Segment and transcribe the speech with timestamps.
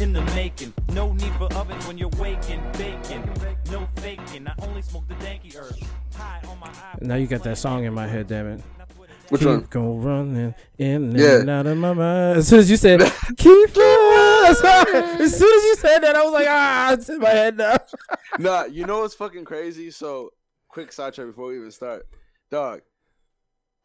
[0.00, 0.72] in the making.
[0.92, 3.22] No need for ovens when you're waking, baking.
[3.70, 5.76] No faking, I only smoke the danky herb.
[6.14, 8.60] High on my Now you got that song in my head, damn it.
[9.28, 9.66] Which keep one?
[9.70, 11.40] Go running in Yeah.
[11.40, 12.38] and out of my mind.
[12.38, 13.00] As soon as you said
[13.36, 17.28] keep running, as soon as you said that, I was like, ah, it's in my
[17.30, 17.76] head now.
[18.40, 19.92] nah, you know what's fucking crazy?
[19.92, 20.30] So,
[20.68, 22.06] quick sidetrack before we even start.
[22.50, 22.80] Dog.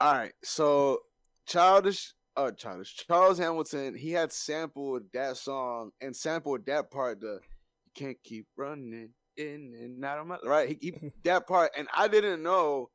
[0.02, 0.34] All right.
[0.44, 1.02] So,
[1.46, 2.96] childish, uh, childish.
[3.08, 7.22] Charles Hamilton, he had sampled that song and sampled that part.
[7.22, 7.40] The
[7.86, 10.70] you can't keep running in and out of my right.
[10.70, 12.90] He, he that part, and I didn't know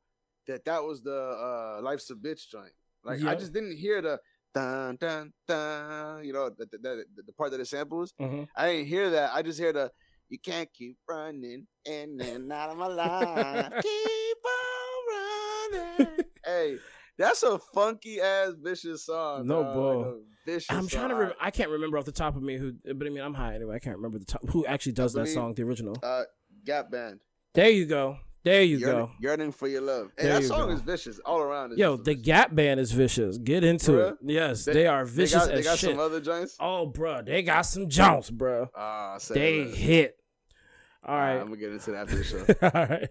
[0.47, 2.73] that that was the uh life's a bitch joint.
[3.03, 4.19] Like I just didn't hear the
[4.53, 6.23] dun dun dun.
[6.23, 8.13] You know, the the, the, the part that it samples.
[8.21, 8.47] Mhm.
[8.55, 9.31] I didn't hear that.
[9.33, 9.91] I just hear the
[10.29, 13.73] you can't keep running in and out of my life.
[13.81, 16.17] keep on running.
[16.45, 16.77] hey,
[17.17, 19.47] that's a funky ass vicious song.
[19.47, 19.73] No, dog.
[19.75, 19.99] bro.
[19.99, 21.15] Like vicious I'm trying to.
[21.15, 23.55] Re- I can't remember off the top of me who, but I mean, I'm high
[23.55, 23.75] anyway.
[23.75, 25.95] I can't remember the top who actually does that believe- song, the original.
[26.03, 26.23] uh
[26.65, 27.19] Gap Band.
[27.53, 28.17] There you go.
[28.43, 29.11] There you Yearning, go.
[29.19, 30.11] yearning for your love.
[30.17, 30.73] There that song go.
[30.73, 31.77] is vicious all around.
[31.77, 32.21] Yo, the vicious.
[32.25, 33.37] Gap Band is vicious.
[33.37, 34.15] Get into For it.
[34.23, 35.89] Yes, they, They- are They vicious got, they as got shit.
[35.91, 36.55] some other joints.
[36.59, 38.67] oh, bro, they got some joints, bro.
[38.75, 39.75] Ah, say They that.
[39.75, 40.17] hit.
[41.03, 41.31] All Ah.
[41.31, 42.45] I'm gonna get into that after the show.
[42.61, 43.09] All right.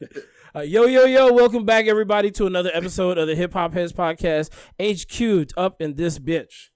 [0.55, 3.93] Uh, yo, yo, yo, welcome back, everybody, to another episode of the Hip Hop Heads
[3.93, 4.51] Podcast.
[4.81, 6.69] HQ'd up in this bitch.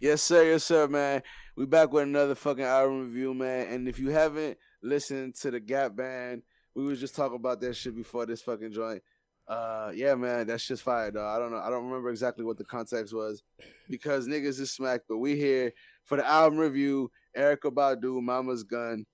[0.00, 0.42] Yes, sir.
[0.50, 1.22] Yes, sir, man.
[1.56, 3.68] We back with another fucking album review, man.
[3.68, 6.42] And if you haven't listened to the Gap Band,
[6.74, 9.02] we was just talking about that shit before this fucking joint.
[9.46, 11.36] Uh, yeah, man, that's just fire, dog.
[11.36, 11.58] I don't know.
[11.60, 13.44] I don't remember exactly what the context was
[13.88, 15.04] because niggas is smacked.
[15.08, 15.72] But we here
[16.04, 17.12] for the album review.
[17.38, 19.06] Erykah Badu, Mama's Gun.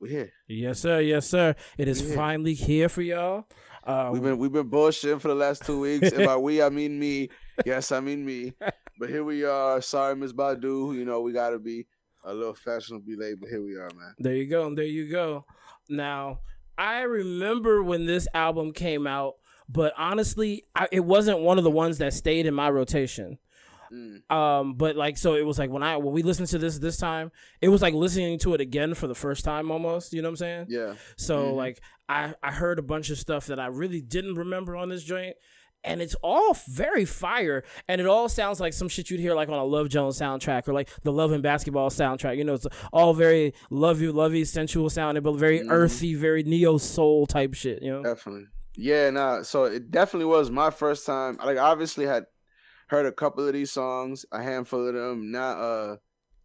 [0.00, 0.32] We here.
[0.48, 1.00] Yes, sir.
[1.00, 1.54] Yes, sir.
[1.78, 2.14] It is Yeah.
[2.14, 3.46] finally here for y'all.
[3.82, 6.10] Uh, We've been we've been bullshitting for the last two weeks.
[6.12, 7.28] and by we, I mean me.
[7.64, 8.52] Yes, I mean me.
[8.98, 9.80] But here we are.
[9.80, 10.94] Sorry, Miss Badu.
[10.94, 11.86] You know we gotta be
[12.24, 14.14] a little fashionably late, but here we are, man.
[14.18, 14.74] There you go.
[14.74, 15.46] There you go.
[15.88, 16.40] Now,
[16.76, 19.34] I remember when this album came out,
[19.68, 23.38] but honestly, I, it wasn't one of the ones that stayed in my rotation.
[23.96, 24.30] Mm.
[24.34, 26.96] Um, but like, so it was like when I when we listened to this this
[26.98, 27.30] time,
[27.60, 30.12] it was like listening to it again for the first time almost.
[30.12, 30.66] You know what I'm saying?
[30.68, 30.94] Yeah.
[31.16, 31.56] So Mhm.
[31.56, 35.02] like, I I heard a bunch of stuff that I really didn't remember on this
[35.04, 35.36] joint.
[35.84, 39.48] And it's all very fire, and it all sounds like some shit you'd hear like
[39.48, 42.38] on a Love Jones soundtrack or like the Love and Basketball soundtrack.
[42.38, 45.70] You know, it's all very love lovey, lovey, sensual sounding, but very Mhm.
[45.70, 47.82] earthy, very neo soul type shit.
[47.82, 48.46] You know, Definitely.
[48.74, 49.42] Yeah, nah.
[49.42, 51.36] So it definitely was my first time.
[51.36, 52.26] Like, I obviously had
[52.86, 55.96] heard a couple of these songs, a handful of them, not uh,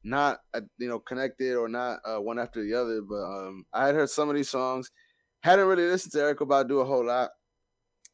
[0.04, 3.02] not uh, you know connected or not uh, one after the other.
[3.02, 4.92] But um, I had heard some of these songs.
[5.42, 7.32] Hadn't really listened to Erykah Badu a whole lot.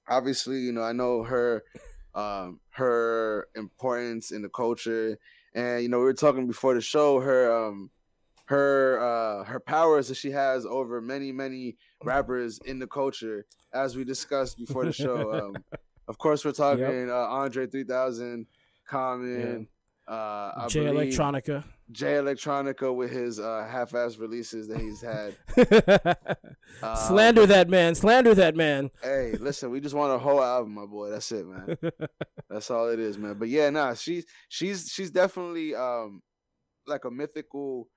[0.08, 1.64] Obviously, you know, I know her,
[2.16, 5.18] um, her importance in the culture,
[5.54, 7.20] and you know, we were talking before the show.
[7.20, 7.92] Her um,
[8.46, 13.96] her uh, her powers that she has over many many rappers in the culture, as
[13.96, 15.34] we discussed before the show.
[15.38, 15.64] Um,
[16.08, 18.46] of course, we're talking uh, Andre 3000,
[18.88, 19.68] Common,
[20.08, 21.64] uh, I Jay Electronica.
[21.92, 25.36] Jay Electronica with his uh, half-ass releases that he's had.
[26.84, 27.96] Uh, slander that man.
[27.96, 28.92] Slander that man.
[29.02, 31.10] Hey, listen, we just want a whole album, my boy.
[31.10, 31.76] That's it, man.
[32.50, 33.36] That's all it is, man.
[33.40, 36.22] But yeah, nah, she's she's she's definitely um
[36.86, 37.88] like a mythical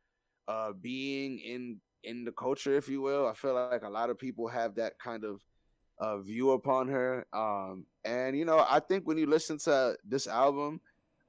[0.49, 3.27] uh being in in the culture, if you will.
[3.27, 5.43] I feel like a lot of people have that kind of
[6.01, 7.27] uh view upon her.
[7.33, 10.81] Um and you know, I think when you listen to this album,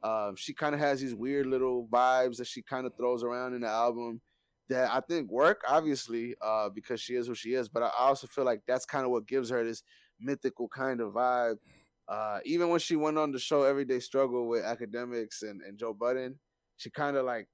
[0.02, 3.54] um she kind of has these weird little vibes that she kind of throws around
[3.54, 4.22] in the album
[4.70, 8.26] that I think work obviously uh because she is who she is, but I also
[8.28, 9.84] feel like that's kind of what gives her this
[10.20, 11.58] mythical kind of vibe.
[12.08, 15.94] Uh, even when she went on the show Everyday Struggle with Akademiks and, and Joe
[15.94, 16.38] Budden,
[16.76, 17.48] she kind of like,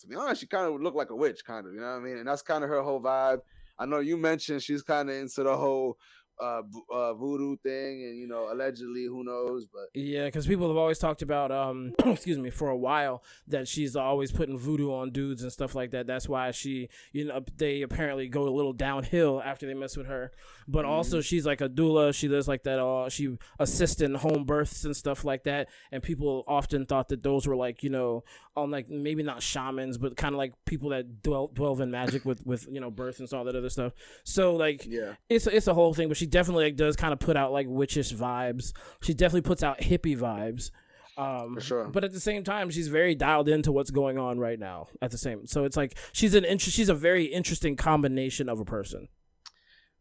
[0.00, 2.00] to be honest, she kind of looked like a witch, kind of, you know what
[2.00, 2.16] I mean?
[2.16, 3.40] And that's kind of her whole vibe.
[3.78, 5.98] I know you mentioned she's kind of into the whole
[6.40, 6.62] uh,
[6.92, 9.66] uh voodoo thing, and you know, allegedly, who knows?
[9.66, 13.68] But Yeah, because people have always talked about, um, excuse me, for a while that
[13.68, 16.06] she's always putting voodoo on dudes and stuff like that.
[16.06, 20.06] That's why she, you know, they apparently go a little downhill after they mess with
[20.06, 20.32] her.
[20.66, 22.14] But also, she's like a doula.
[22.14, 22.78] She does like that.
[22.78, 25.68] Uh, she assists in home births and stuff like that.
[25.90, 28.24] And people often thought that those were like, you know,
[28.58, 32.24] on like maybe not shamans, but kind of like people that dwell dwell in magic
[32.24, 33.92] with with you know birth and all that other stuff.
[34.24, 37.18] So like, yeah, it's it's a whole thing, but she definitely like, does kind of
[37.18, 38.72] put out like witchish vibes.
[39.02, 40.70] She definitely puts out hippie vibes.
[41.16, 41.84] Um, For sure.
[41.88, 44.86] But at the same time, she's very dialed into what's going on right now.
[45.02, 48.60] At the same, so it's like she's an inter- she's a very interesting combination of
[48.60, 49.08] a person.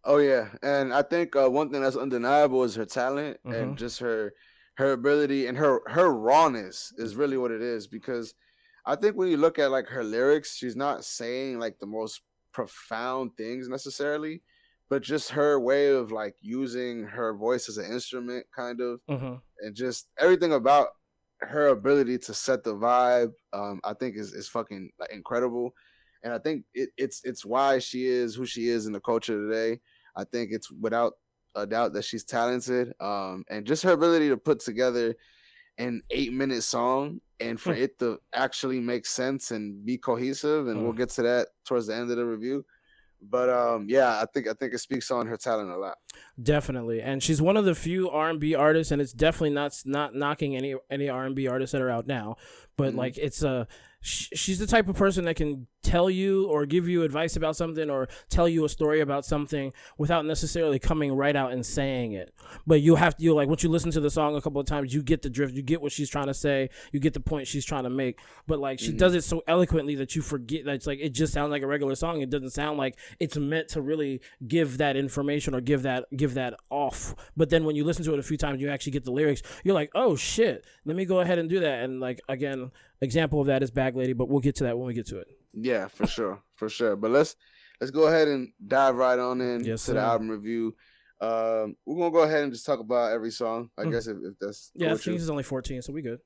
[0.04, 3.54] Oh yeah, and I think uh, one thing that's undeniable is her talent Mhm.
[3.56, 4.34] and just her
[4.76, 8.36] her ability and her her rawness is really what it is because
[8.86, 12.22] I think when you look at like her lyrics, she's not saying like the most
[12.54, 14.44] profound things necessarily,
[14.90, 19.36] but just her way of like using her voice as an instrument, kind of, Mm-hmm.
[19.60, 20.90] and just everything about
[21.42, 25.74] her ability to set the vibe, um, I think is is fucking like, incredible,
[26.24, 29.38] and I think it, it's it's why she is who she is in the culture
[29.38, 29.80] today.
[30.16, 31.14] I think it's without
[31.56, 35.16] a doubt that she's talented, um, and just her ability to put together
[35.78, 37.80] an eight minute song and for Hmm.
[37.80, 40.98] it to actually make sense and be cohesive, and we'll Hmm.
[40.98, 42.66] get to that towards the end of the review.
[43.22, 45.98] But um, yeah, I think I think it speaks on her talent a lot.
[46.42, 49.74] Definitely, and she's one of the few R and B artists, and it's definitely not
[49.86, 52.36] not knocking any any R and B artists that are out now,
[52.78, 52.98] but Mhm.
[52.98, 53.68] like it's a
[54.02, 57.90] she's the type of person that can tell you or give you advice about something
[57.90, 62.34] or tell you a story about something without necessarily coming right out and saying it.
[62.66, 64.68] But you have to you like once you listen to the song a couple of
[64.68, 67.20] times, you get the drift, you get what she's trying to say, you get the
[67.20, 68.20] point she's trying to make.
[68.48, 68.98] But like she Mhm.
[68.98, 71.68] does it so eloquently that you forget that it's like it just sounds like a
[71.68, 72.22] regular song.
[72.22, 76.34] It doesn't sound like it's meant to really give that information or give that give
[76.34, 77.16] that off.
[77.38, 79.42] But then when you listen to it a few times, you actually get the lyrics.
[79.64, 81.84] You're like, oh shit, let me go ahead and do that.
[81.84, 84.88] And like again, example of that is Bag Lady, but we'll get to that when
[84.88, 85.28] we get to it.
[85.54, 86.96] Yeah, for sure, for sure.
[86.96, 87.36] But let's
[87.82, 90.76] let's go ahead and dive right on in Yes, to the album review.
[91.20, 93.70] Um, we're gonna go ahead and just talk about every song.
[93.78, 93.92] I Mm.
[93.92, 96.20] guess if, if that's Yeah, cool I think he's only 14, so we good.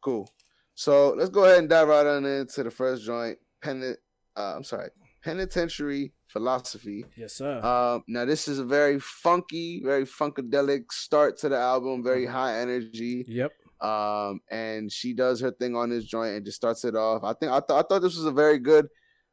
[0.00, 0.30] Cool.
[0.74, 3.38] So let's go ahead and dive right on into the first joint.
[3.60, 3.96] Pen,
[4.36, 4.90] uh, I'm sorry,
[5.22, 7.04] penitentiary philosophy.
[7.16, 7.60] Yes, sir.
[7.60, 12.02] Um, now this is a very funky, very funkadelic start to the album.
[12.02, 12.30] Very Mhm.
[12.30, 13.24] high energy.
[13.28, 13.52] yep.
[13.80, 17.22] Um, and she does her thing on this joint and just starts it off.
[17.24, 18.88] I think I thought I thought this was a very good,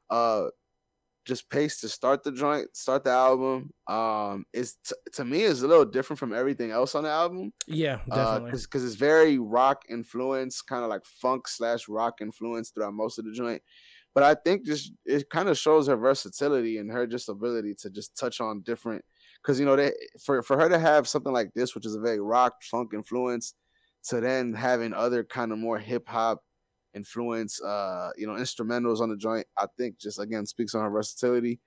[0.09, 0.47] uh,
[1.25, 3.71] just pace to start the joint, start the album.
[3.88, 7.51] Um, it's t- to me is a little different from everything else on the album.
[7.65, 8.51] Yeah, Uh, definitely.
[8.51, 13.18] cause, 'cause it's very rock influence, kind of like funk slash rock influence throughout most
[13.18, 13.63] of the joint.
[14.13, 17.89] But I think just it kind of shows her versatility and her just ability to
[17.89, 19.03] just touch on different.
[19.44, 19.94] Cause you know they
[20.24, 23.53] for for her to have something like this, which is a very rock funk influence,
[24.09, 26.43] to then having other kind of more hip hop
[26.93, 30.89] influence, uh, you know, instrumentals on the joint, I think just again speaks on her
[30.89, 31.59] versatility.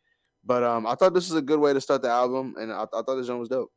[0.45, 2.83] But um, I thought this was a good way to start the album, and I,
[2.83, 3.71] I thought the joint was dope.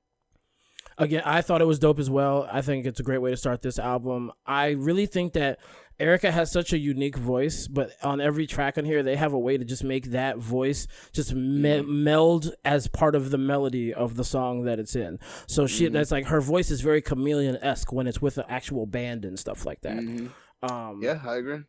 [0.98, 2.48] Again, I thought it was dope as well.
[2.52, 4.32] I think it's a great way to start this album.
[4.46, 5.60] I really think that
[6.00, 9.40] Erykah has such a unique voice, but on every track on here, they have a
[9.40, 14.16] way to just make that voice just me- meld as part of the melody of
[14.16, 15.20] the song that it's in.
[15.48, 15.94] So she, Mhm.
[15.94, 19.38] that's like her voice is very chameleon esque when it's with an actual band and
[19.38, 19.98] stuff like that.
[19.98, 20.30] Mhm.
[20.64, 21.60] Um, Yeah, I agree.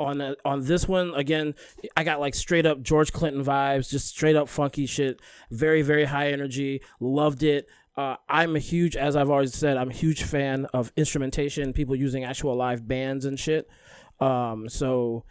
[0.00, 1.54] on a, on this one again
[1.96, 5.20] i got like straight up george clinton vibes just straight up funky shit
[5.50, 9.90] very very high energy loved it uh, i'm a huge as i've always said i'm
[9.90, 13.68] a huge fan of instrumentation people using actual live bands and shit
[14.20, 15.24] um, so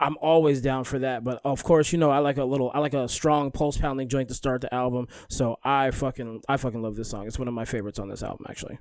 [0.00, 2.78] i'm always down for that but of course you know i like a little i
[2.78, 6.82] like a strong pulse pounding joint to start the album so i fucking i fucking
[6.82, 8.78] love this song it's one of my favorites on this album actually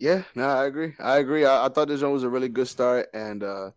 [0.00, 0.94] Yeah, no, I agree.
[1.00, 1.44] I agree.
[1.44, 3.70] I, I thought this joint was a really good start and uh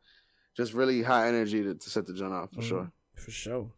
[0.55, 2.67] just really high energy to, to set the joint off for Mhm.
[2.67, 2.91] sure.
[3.15, 3.71] for sure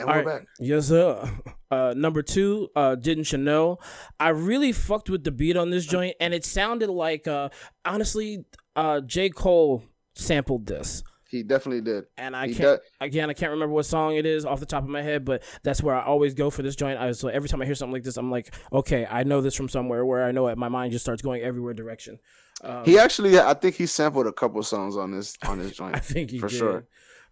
[0.00, 0.38] And All we're right.
[0.40, 0.48] back.
[0.58, 1.28] Yes, sir.
[1.70, 3.78] Uh, number two, uh, didn't you know?
[4.18, 7.50] I really fucked with the beat on this joint, and it sounded like, uh,
[7.84, 9.28] honestly, uh, J.
[9.28, 11.02] Cole sampled this.
[11.28, 12.06] He definitely did.
[12.18, 14.82] And I He can't, again, I can't remember what song it is off the top
[14.82, 16.98] of my head, but that's where I always go for this joint.
[16.98, 19.40] I was like, every time I hear something like this, I'm like, okay, I know
[19.40, 20.58] this from somewhere where I know it.
[20.58, 22.18] My mind just starts going everywhere direction.
[22.64, 25.94] Um, He actually, I think he sampled a couple songs on this on this joint.
[25.94, 26.58] I think he for did.
[26.58, 26.86] sure.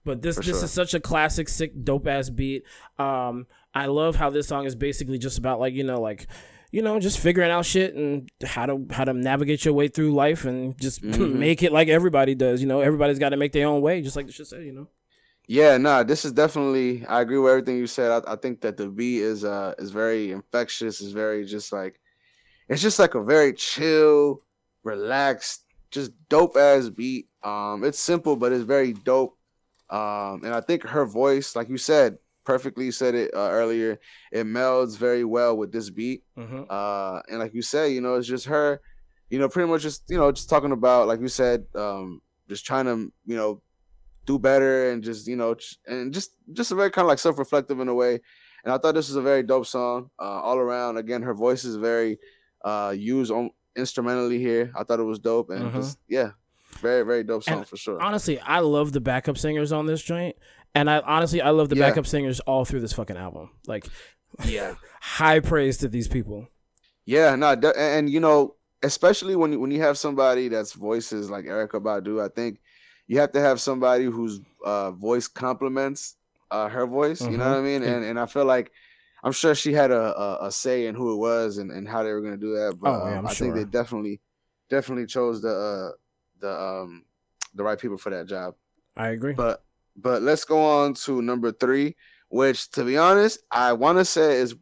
[0.08, 0.64] But this For this sure.
[0.64, 2.64] is such a classic, sick, dope ass beat.
[2.98, 6.26] Um, I love how this song is basically just about like you know like
[6.72, 10.12] you know just figuring out shit and how to how to navigate your way through
[10.14, 11.34] life and just Mhm.
[11.34, 12.60] make it like everybody does.
[12.62, 14.64] You know, everybody's got to make their own way, just like the shit said.
[14.64, 14.88] You know.
[15.46, 17.06] Yeah, nah, this is definitely.
[17.06, 18.10] I agree with everything you said.
[18.10, 21.00] I, I think that the beat is uh is very infectious.
[21.00, 22.00] Is very just like,
[22.68, 24.42] it's just like a very chill,
[24.84, 27.28] relaxed, just dope ass beat.
[27.42, 29.38] Um, it's simple, but it's very dope.
[29.90, 33.99] Um, and I think her voice, like you said, perfectly said it uh, earlier.
[34.33, 36.23] It melds very well with this beat.
[36.37, 36.62] Mm-hmm.
[36.68, 38.80] Uh, and like you say, you know, it's just her,
[39.30, 42.64] you know, pretty much just you know just talking about like you said, um, just
[42.64, 43.61] trying to you know
[44.26, 47.78] do better and just you know and just just a very kind of like self-reflective
[47.80, 48.21] in a way.
[48.64, 50.97] And I thought this was a very dope song uh, all around.
[50.97, 52.18] Again, her voice is very
[52.64, 54.73] uh, used on instrumentally here.
[54.76, 55.75] I thought it was dope and Mhm.
[55.75, 56.30] just yeah,
[56.80, 58.00] very very dope song And for sure.
[58.00, 60.37] Honestly, I love the backup singers on this joint,
[60.75, 61.88] and I honestly I love the Yeah.
[61.88, 63.50] backup singers all through this fucking album.
[63.66, 63.87] Like,
[64.44, 64.75] Yeah.
[65.00, 66.48] high praise to these people.
[67.06, 71.30] Yeah, no, and, and, you know, especially when you, when you have somebody that's voices
[71.30, 72.60] like Erykah Badu, I think
[73.06, 76.16] you have to have somebody whose uh, voice complements
[76.50, 77.20] uh, her voice.
[77.22, 77.50] You know Mhm.
[77.50, 77.82] what I mean?
[77.82, 78.70] And and I feel like
[79.25, 82.02] I'm sure she had a, a, a say in who it was and, and how
[82.02, 82.78] they were gonna do that.
[82.80, 84.20] But Oh, yeah, um, I'm I think they definitely
[84.70, 85.90] definitely chose the uh,
[86.40, 87.04] the um
[87.54, 88.54] the right people for that job.
[88.97, 89.35] I agree.
[89.35, 89.64] But
[89.97, 91.97] but let's go on to number three,
[92.28, 94.54] which to be honest, I want to say is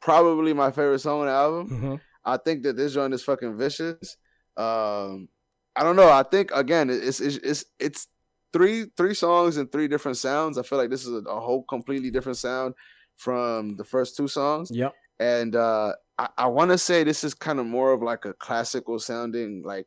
[0.00, 1.68] probably my favorite song on the album.
[1.70, 2.00] Mhm.
[2.24, 4.16] I think that this joint is fucking vicious.
[4.56, 5.28] Um,
[5.74, 6.10] I don't know.
[6.10, 8.08] I think again, it's it's it's it's
[8.52, 10.58] three three songs and three different sounds.
[10.58, 12.74] I feel like this is a, a whole completely different sound
[13.16, 14.70] from the first two songs.
[14.70, 14.94] Yep.
[15.18, 18.34] And uh, I, I want to say this is kind of more of like a
[18.34, 19.86] classical sounding like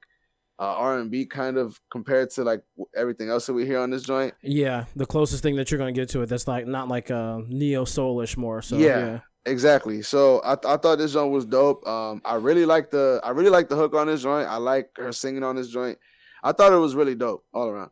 [0.59, 2.61] uh, R and B kind of compared to like
[2.95, 4.33] everything else that we hear on this joint.
[4.43, 7.39] Yeah, the closest thing that you're gonna get to it that's like not like uh
[7.47, 8.61] neo soulish more.
[8.61, 8.99] So Yeah.
[8.99, 9.19] yeah.
[9.45, 10.01] Exactly.
[10.01, 11.87] So I, I thought this joint was dope.
[11.87, 14.47] Um, I really like the I really like the hook on this joint.
[14.47, 15.97] I like her singing on this joint.
[16.43, 17.91] I thought it was really dope all around.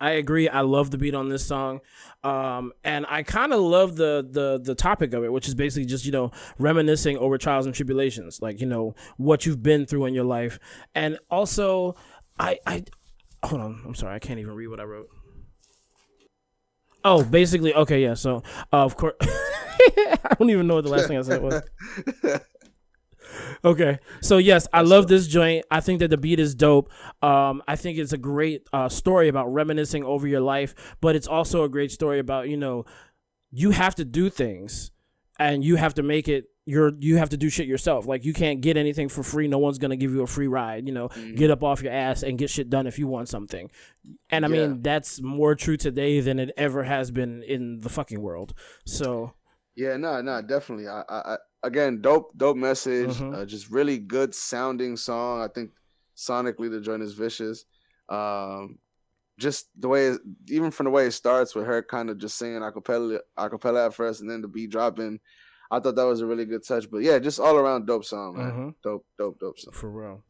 [0.00, 0.48] I agree.
[0.48, 1.80] I love the beat on this song,
[2.22, 5.86] um, and I kind of love the the the topic of it, which is basically
[5.86, 10.06] just you know reminiscing over trials and tribulations, like you know what you've been through
[10.06, 10.58] in your life,
[10.94, 11.96] and also
[12.38, 12.84] I I
[13.42, 15.08] hold on, I'm sorry, I can't even read what I wrote.
[17.04, 18.14] Oh, basically, okay, yeah.
[18.14, 21.62] So, uh, of course, I don't even know what the last thing I said was.
[23.64, 25.64] Okay, so yes, I love this joint.
[25.70, 26.90] I think that the beat is dope.
[27.22, 31.26] Um, I think it's a great uh, story about reminiscing over your life, but it's
[31.26, 32.84] also a great story about you know,
[33.50, 34.90] you have to do things,
[35.38, 36.46] and you have to make it.
[36.66, 38.06] Your you have to do shit yourself.
[38.06, 39.48] Like you can't get anything for free.
[39.48, 40.86] No one's gonna give you a free ride.
[40.86, 43.70] You know, get up off your ass and get shit done if you want something.
[44.28, 44.52] And I Yeah.
[44.52, 48.52] mean that's more true today than it ever has been in the fucking world.
[48.84, 49.32] So
[49.76, 50.88] yeah, no, no, definitely.
[50.88, 53.10] I, I, I again, dope, dope message.
[53.16, 53.34] Mhm.
[53.36, 55.40] Uh, just really good sounding song.
[55.42, 55.70] I think
[56.16, 57.64] sonically the joint is vicious.
[58.08, 58.78] Um,
[59.38, 62.36] just the way, it, even from the way it starts with her kind of just
[62.38, 65.20] singing acapella, acapella at first, and then the beat dropping.
[65.70, 66.90] I thought that was a really good touch.
[66.90, 68.50] But yeah, just all around dope song, man.
[68.52, 68.74] Mhm.
[68.82, 69.72] Dope, dope, dope song.
[69.74, 70.24] for real.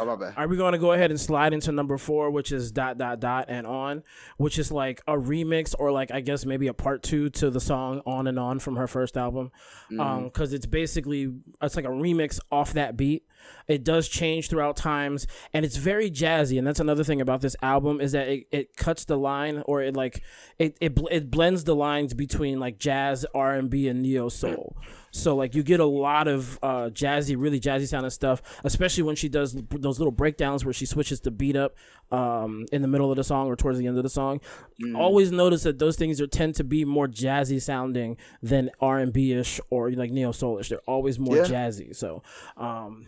[0.00, 0.34] Oh my bad.
[0.36, 3.20] Are we going to go ahead and slide into number four, which is dot dot
[3.20, 4.02] dot and on,
[4.38, 7.60] which is like a remix or like I guess maybe a part two to the
[7.60, 9.50] song on and on from her first album,
[9.90, 10.00] Mhm.
[10.00, 13.24] um, because it's basically it's like a remix off that beat.
[13.66, 16.58] It does change throughout times, and it's very jazzy.
[16.58, 19.82] And that's another thing about this album is that it, it cuts the line or
[19.82, 20.22] it like
[20.58, 24.28] it it bl- it blends the lines between like jazz, R and B, and neo
[24.28, 24.76] soul.
[25.14, 29.14] So like you get a lot of uh, jazzy, really jazzy sounding stuff, especially when
[29.14, 31.76] she does those little breakdowns where she switches the beat up
[32.10, 34.40] um, in the middle of the song or towards the end of the song.
[34.82, 34.96] Mm.
[34.98, 39.12] Always notice that those things are tend to be more jazzy sounding than R and
[39.12, 40.68] B ish or like neo soulish.
[40.68, 41.44] They're always more Yeah.
[41.44, 41.94] jazzy.
[41.94, 42.22] So
[42.56, 43.06] um,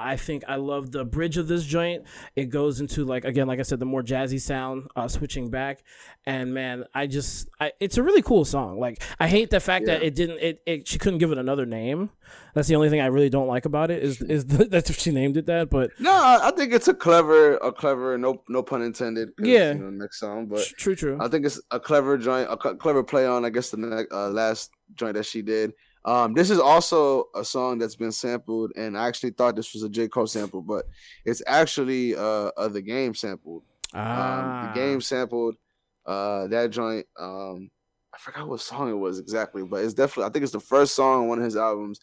[0.00, 2.04] I think I love the bridge of this joint.
[2.34, 5.82] It goes into like again, like I said, the more jazzy sound, uh, switching back,
[6.26, 8.80] and man, I just, I, it's a really cool song.
[8.80, 11.66] Like I hate the fact that it didn't, it, it, she couldn't give it another
[11.66, 12.10] name.
[12.54, 14.98] That's the only thing I really don't like about it is is the, that's if
[14.98, 15.70] she named it that.
[15.70, 19.30] But No, I think it's a clever, a clever, no, no pun intended.
[19.38, 19.72] Yeah.
[19.72, 21.18] You know, next song, but true, true.
[21.20, 24.70] I think it's a clever joint, a clever play on, I guess, the uh, last
[24.94, 25.72] joint that she did.
[26.04, 29.82] Um, this is also a song that's been sampled, and I actually thought this was
[29.82, 30.08] a J.
[30.08, 30.86] Cole sample, but
[31.24, 33.62] it's actually uh, uh the game sampled.
[33.92, 35.56] Um, ah, the game sampled
[36.06, 37.06] uh that joint.
[37.18, 37.70] Um,
[38.14, 40.94] I forgot what song it was exactly, but it's definitely I think it's the first
[40.94, 42.00] song on one of his albums,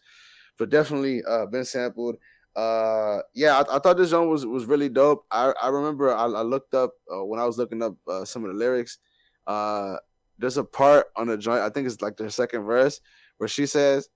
[0.58, 2.16] but definitely uh been sampled.
[2.54, 5.24] Uh, yeah, I, I thought this joint was was really dope.
[5.30, 8.44] I I remember I, I looked up uh, when I was looking up uh, some
[8.44, 8.98] of the lyrics.
[9.46, 9.96] Uh,
[10.38, 11.60] there's a part on the joint.
[11.60, 13.00] I think it's like the second verse
[13.38, 14.08] where she says.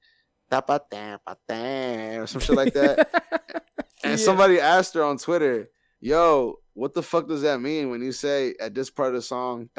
[0.50, 3.08] "Da-ba-da-ba-da," Or some shit like that.
[4.04, 4.24] And Yeah.
[4.24, 8.54] somebody asked her on Twitter, "Yo, what the fuck does that mean when you say
[8.60, 9.70] at this part of the song,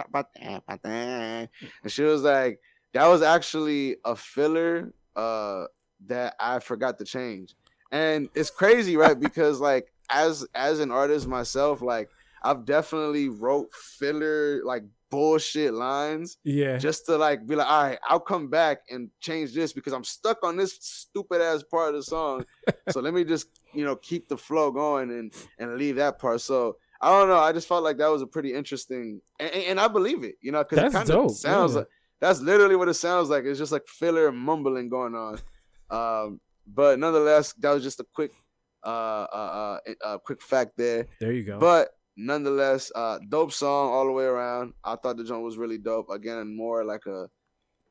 [0.85, 1.49] and
[1.87, 2.59] she was like,
[2.93, 5.65] that was actually a filler uh,
[6.07, 7.55] that I forgot to change.
[7.91, 9.19] And it's crazy, right?
[9.19, 12.09] because like as as an artist myself, like
[12.43, 14.83] I've definitely wrote filler like
[15.13, 16.37] bullshit lines.
[16.43, 16.77] Yeah.
[16.77, 20.03] Just to like be like, all right, I'll come back and change this because I'm
[20.03, 22.45] stuck on this stupid ass part of the song.
[22.89, 26.41] so let me just, you know, keep the flow going and and leave that part.
[26.41, 27.37] So I don't know.
[27.37, 30.51] I just felt like that was a pretty interesting, and, and I believe it, you
[30.51, 31.79] know, because it kind of sounds yeah.
[31.79, 31.87] like
[32.19, 33.43] that's literally what it sounds like.
[33.43, 35.37] It's just like filler mumbling going on.
[35.91, 38.31] Um, but nonetheless, that was just a quick,
[38.83, 41.05] uh, uh, uh, uh, quick fact there.
[41.19, 41.59] There you go.
[41.59, 44.73] But nonetheless, uh, dope song all the way around.
[44.83, 46.09] I thought the joint was really dope.
[46.09, 47.27] Again, more like a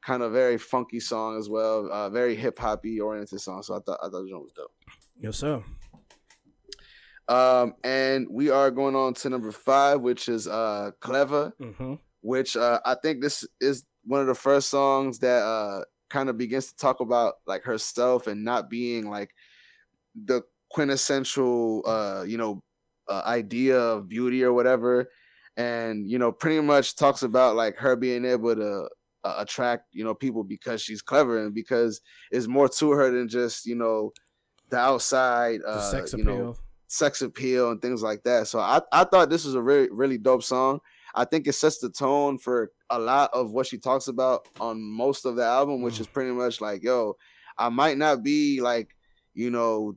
[0.03, 3.63] kind of very funky song as well, uh, very hip hoppy oriented song.
[3.63, 4.73] So I thought I thought the joint was dope.
[5.21, 5.63] Yes, sir.
[7.29, 11.95] Um, and we are going on to number five, which is uh Clever, mm-hmm.
[12.21, 16.37] which uh I think this is one of the first songs that uh kind of
[16.37, 19.31] begins to talk about like herself and not being like
[20.15, 22.63] the quintessential uh you know
[23.09, 25.09] uh, idea of beauty or whatever
[25.57, 28.89] and you know pretty much talks about like her being able to
[29.25, 33.29] uh, attract you know people because she's clever and because it's more to her than
[33.29, 34.13] just you know
[34.71, 36.27] the outside uh the sex appeal.
[36.27, 36.57] you know
[36.93, 38.47] sex appeal and things like that.
[38.47, 40.81] So I, I thought this was a really really dope song.
[41.15, 44.81] I think it sets the tone for a lot of what she talks about on
[44.81, 47.17] most of the album, which is pretty much like, yo,
[47.59, 48.95] I might not be like,
[49.35, 49.97] you know,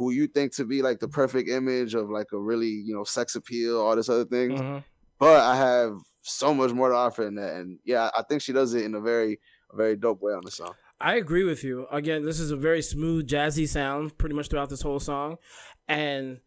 [0.00, 3.04] who you think to be like the perfect image of like a really, you know,
[3.04, 4.52] sex appeal, all this other thing.
[4.52, 4.78] Mm-hmm.
[5.18, 7.54] But I have so much more to offer in that.
[7.56, 9.38] And yeah, I think she does it in a very,
[9.70, 10.72] a very dope way on the song.
[11.02, 11.86] I agree with you.
[11.92, 15.36] Again, this is a very smooth, jazzy sound pretty much throughout this whole song
[15.90, 16.40] and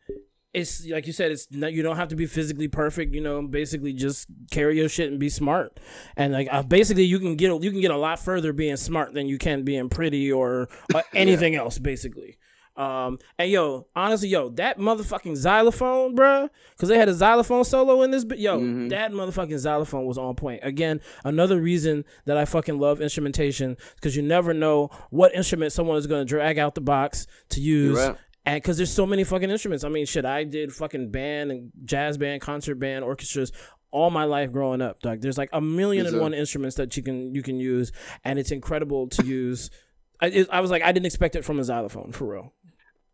[0.54, 3.42] it's like you said it's not, you don't have to be physically perfect you know
[3.42, 5.80] basically just carry your shit and be smart
[6.16, 9.14] and like uh, basically you can get you can get a lot further being smart
[9.14, 11.60] than you can being pretty or uh, anything yeah.
[11.60, 12.38] else basically
[12.76, 18.02] um and yo honestly yo that motherfucking xylophone bruh because they had a xylophone solo
[18.02, 18.88] in this but yo mm-hmm.
[18.88, 24.16] that motherfucking xylophone was on point again another reason that i fucking love instrumentation because
[24.16, 27.98] you never know what instrument someone is going to drag out the box to use
[27.98, 29.86] right and because there's so many fucking instruments.
[29.86, 33.54] I mean, shit, I did fucking band and jazz band, concert band, orchestras
[33.94, 34.98] all my life growing up.
[35.04, 37.94] Like, there's like a million and one instruments that you can you can use,
[38.26, 39.70] and it's incredible to use.
[40.20, 42.54] I, I was like, I didn't expect it from a xylophone for real.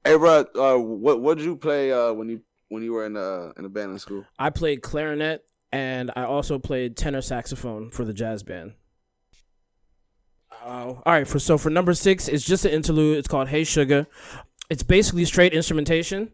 [0.04, 3.14] Hey, bro, uh, what what did you play uh, when you when you were in
[3.14, 4.26] the in the band in school?
[4.38, 8.74] I played clarinet, and I also played tenor saxophone for the jazz band.
[10.64, 13.18] Uh, all right, for so for number six, it's just an interlude.
[13.18, 14.08] It's called "Hey Sugar."
[14.70, 16.30] it's basically straight instrumentation.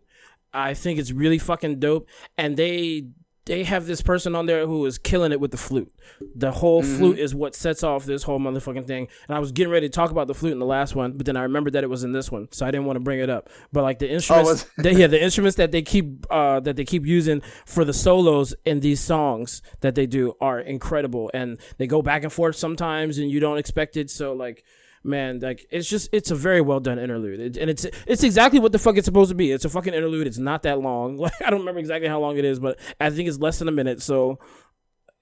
[0.54, 3.08] I think it's really fucking dope, and they
[3.46, 5.94] they have this person on there who is killing it with the flute.
[6.36, 6.98] The whole mm-hmm.
[6.98, 9.08] flute is what sets off this whole motherfucking thing.
[9.28, 11.28] And I was getting ready to talk about the flute in the last one, but
[11.28, 13.20] then I remembered that it was in this one, so I didn't want to bring
[13.20, 13.50] it up.
[13.72, 16.86] But like the instruments, oh, they, yeah, the instruments that they keep uh, that they
[16.86, 21.86] keep using for the solos in these songs that they do are incredible, and they
[21.86, 24.10] go back and forth sometimes, and you don't expect it.
[24.10, 24.64] So like
[25.06, 28.60] man, like it's just it's a very well done interlude, it, and it's it's exactly
[28.60, 29.52] what the fuck it's supposed to be.
[29.52, 30.28] It's a fucking interlude.
[30.28, 31.18] It's not that long.
[31.26, 33.68] Like I don't remember exactly how long it is, but I think it's less than
[33.68, 34.02] a minute.
[34.02, 34.38] So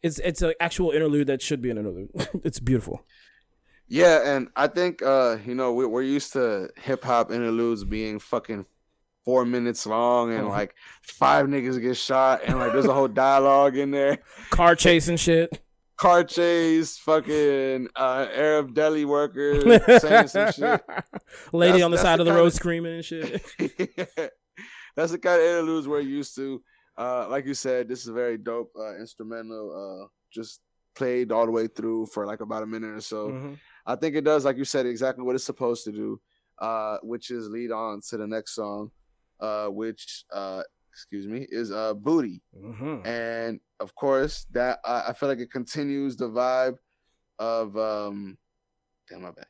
[0.01, 2.09] it's it's an actual interlude that should be an interlude.
[2.43, 3.05] it's beautiful.
[3.87, 8.19] Yeah, and I think uh, you know we, are used to hip hop interludes being
[8.19, 8.65] fucking
[9.23, 10.49] four minutes long and uh-huh.
[10.49, 14.17] like five niggas get shot and like there's a whole dialogue in there,
[14.49, 15.62] car chasing shit
[16.03, 19.63] car chase, fucking uh, Arab deli workers
[20.01, 20.83] saying some shit.
[21.53, 23.41] Lady that's, on the side the of the road of, screaming and shit.
[24.97, 26.61] that's the kind of interludes we're used to.
[26.97, 30.03] Uh, like you said, this is a very dope uh, instrumental.
[30.03, 30.59] Uh, just
[30.93, 33.29] played all the way through for like about a minute or so.
[33.29, 33.53] Mm-hmm.
[33.85, 36.19] I think it does, like you said, exactly what it's supposed to do,
[36.59, 38.91] uh, which is lead on to the next song,
[39.39, 40.63] uh, which uh,
[40.93, 43.05] excuse me, is uh booty, mm-hmm.
[43.05, 46.75] and of course that I, I, feel like it continues the vibe
[47.39, 48.37] of um,
[49.09, 49.47] damn my bad.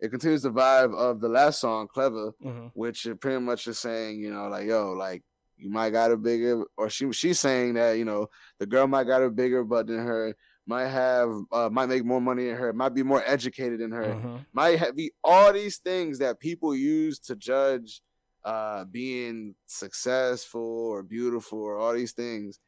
[0.00, 2.68] It continues the vibe of the last song, "Clever," mm-hmm.
[2.74, 5.22] which is pretty much is saying, you know, like yo, like
[5.56, 8.28] you might got a bigger, or she she's saying that you know
[8.58, 12.20] the girl might got a bigger butt than her, might have uh, might make more
[12.20, 14.36] money than her, might be more educated than her, mm-hmm.
[14.52, 18.00] might have, be all these things that people use to judge
[18.44, 22.58] uh, being successful or beautiful or all these things,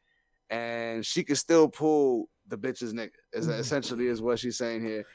[0.49, 3.11] and she could still pull the bitch's nigga.
[3.33, 3.59] Is mm-hmm.
[3.59, 5.05] essentially is what she's saying here.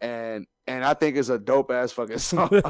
[0.00, 2.48] and and I think it's a dope ass fucking song.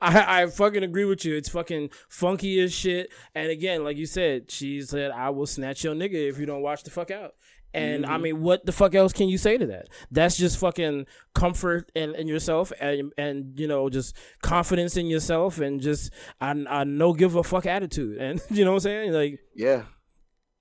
[0.00, 1.36] I, I fucking agree with you.
[1.36, 3.10] It's fucking funky as shit.
[3.34, 6.62] And again, like you said, she said, "I will snatch your nigga if you don't
[6.62, 7.34] watch the fuck out."
[7.76, 8.12] And mm-hmm.
[8.12, 9.88] I mean, what the fuck else can you say to that?
[10.10, 15.58] That's just fucking comfort in, in yourself and and you know just confidence in yourself
[15.58, 16.10] and just
[16.40, 18.16] I, I no give a fuck attitude.
[18.26, 19.12] And you know what I'm saying?
[19.12, 19.82] Like yeah,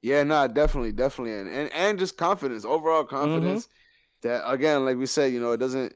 [0.01, 3.65] yeah, nah, definitely, definitely, and and, and just confidence, overall confidence.
[3.65, 4.27] Mm-hmm.
[4.27, 5.95] That again, like we said, you know, it doesn't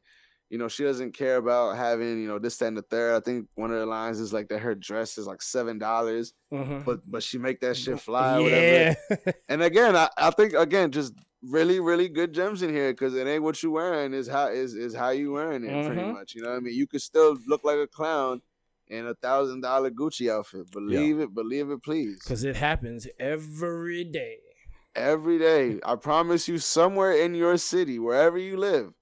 [0.49, 3.15] you know, she doesn't care about having, you know, this, that, and the third.
[3.15, 6.33] I think one of the lines is like that her dress is like seven dollars,
[6.51, 6.79] mm-hmm.
[6.81, 8.39] but but she make that shit fly.
[8.39, 8.95] Yeah.
[9.49, 13.27] and again, I, I think again, just really, really good gems in here because it
[13.27, 15.87] ain't what you wearing is how is is how you wearing it mm-hmm.
[15.87, 16.33] pretty much.
[16.33, 16.73] You know what I mean?
[16.73, 18.41] You could still look like a clown
[18.87, 20.71] in a thousand dollar Gucci outfit.
[20.71, 21.25] Believe yeah.
[21.25, 22.19] it, believe it, please.
[22.23, 24.37] Because it happens every day.
[24.95, 25.79] Every day.
[25.85, 28.93] I promise you, somewhere in your city, wherever you live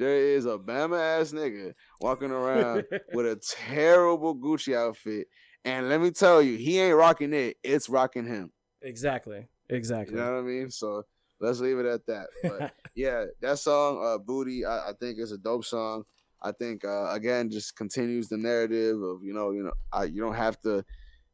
[0.00, 3.36] there is a Bama ass nigga walking around with a
[3.66, 5.26] terrible Gucci outfit.
[5.66, 8.50] And let me tell you, he ain't rocking it, it's rocking him.
[8.80, 9.46] Exactly.
[9.68, 10.16] Exactly.
[10.16, 10.70] You know what I mean?
[10.70, 11.02] So
[11.38, 12.28] let's leave it at that.
[12.42, 16.04] But yeah, that song, uh, Booty, I, I, think is a dope song.
[16.40, 20.22] I think uh, again just continues the narrative of, you know, you know, I, you
[20.22, 20.82] don't have to,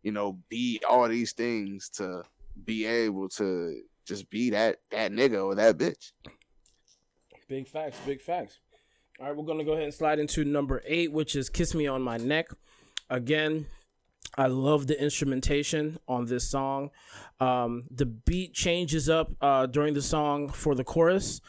[0.02, 2.24] you know, be all these things to
[2.64, 6.10] be able to just be that that nigga or that bitch.
[7.48, 8.58] Big facts, big facts.
[9.20, 11.86] All right, we're gonna go ahead and slide into number eight, which is "Kiss Me
[11.86, 12.48] on My Neck."
[13.08, 13.66] Again,
[14.36, 16.90] I love the instrumentation on this song.
[17.38, 21.40] Um, the beat changes up uh, during the song for the chorus,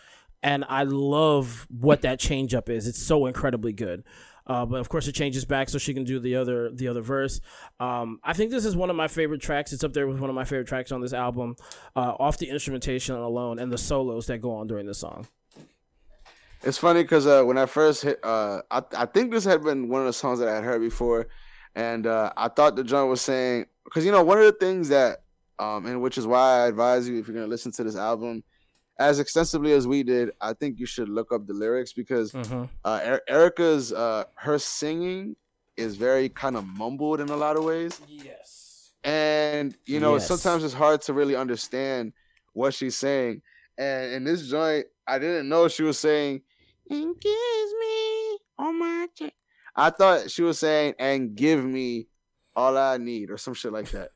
[0.44, 2.88] and I love what that change up is.
[2.88, 4.04] It's so incredibly good.
[4.46, 7.02] Uh, but of course, it changes back so she can do the other the other
[7.02, 7.42] verse.
[7.80, 9.74] Um, I think this is one of my favorite tracks.
[9.74, 11.56] It's up there with one of my favorite tracks on this album,
[11.96, 15.28] uh, off the instrumentation alone and the solos that go on during the song.
[16.64, 19.90] It's funny because uh, when I first hit, uh, I I think this had been
[19.90, 21.28] one of the songs that I had heard before,
[21.76, 24.90] and uh, I thought the joint was saying because you know one of the things
[24.90, 25.24] that,
[25.60, 28.44] um, and which is why I advise you if you're gonna listen to this album,
[29.00, 32.64] as extensively as we did, I think you should look up the lyrics because mm-hmm.
[32.84, 35.36] uh, er- Erykah's uh, her singing
[35.76, 38.02] is very kind of mumbled in a lot of ways.
[38.08, 38.92] Yes.
[39.04, 40.28] And you know yes.
[40.28, 42.14] sometimes it's hard to really understand
[42.54, 43.42] what she's saying.
[43.78, 46.42] And in this joint, I didn't know she was saying,
[46.90, 49.34] and kiss me on my cheek.
[49.76, 52.08] I thought she was saying, and give me
[52.56, 54.10] all I need or some shit like that.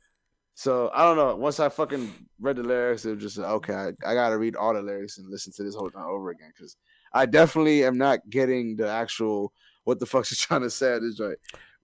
[0.55, 1.35] So I don't know.
[1.35, 3.73] Once I fucking read the lyrics, it was just okay.
[3.73, 6.51] I, I gotta read all the lyrics and listen to this whole time over again
[6.55, 6.75] because
[7.13, 11.01] I definitely am not getting the actual what the fuck she's trying to say at
[11.01, 11.39] this joint.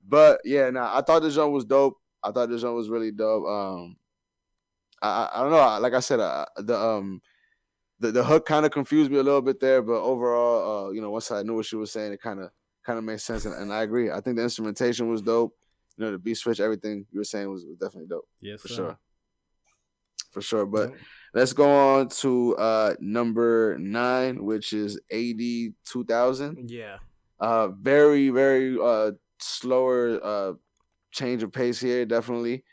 [0.08, 1.98] But yeah, nah, I thought this joint was dope.
[2.24, 3.46] I thought this joint was really dope.
[3.48, 3.98] Um,
[5.02, 5.80] I I don't know.
[5.80, 7.22] Like I said, uh, the um
[8.00, 11.02] the, the hook kind of confused me a little bit there, but overall, uh, you
[11.02, 12.50] know, once I knew what she was saying, it kind of
[12.86, 14.12] kind of made sense, and, and, I agree.
[14.12, 15.54] I think the instrumentation was dope.
[15.98, 18.28] You know, the beat switch, everything you were saying was, was definitely dope.
[18.40, 18.76] Yes, for sir.
[18.76, 19.00] sure,
[20.32, 20.66] for sure.
[20.66, 20.96] But yeah.
[21.34, 26.70] let's go on to uh number nine, which is AD two thousand.
[26.70, 26.98] Yeah.
[27.40, 30.54] Uh, very very uh slower uh
[31.12, 32.64] change of pace here, definitely.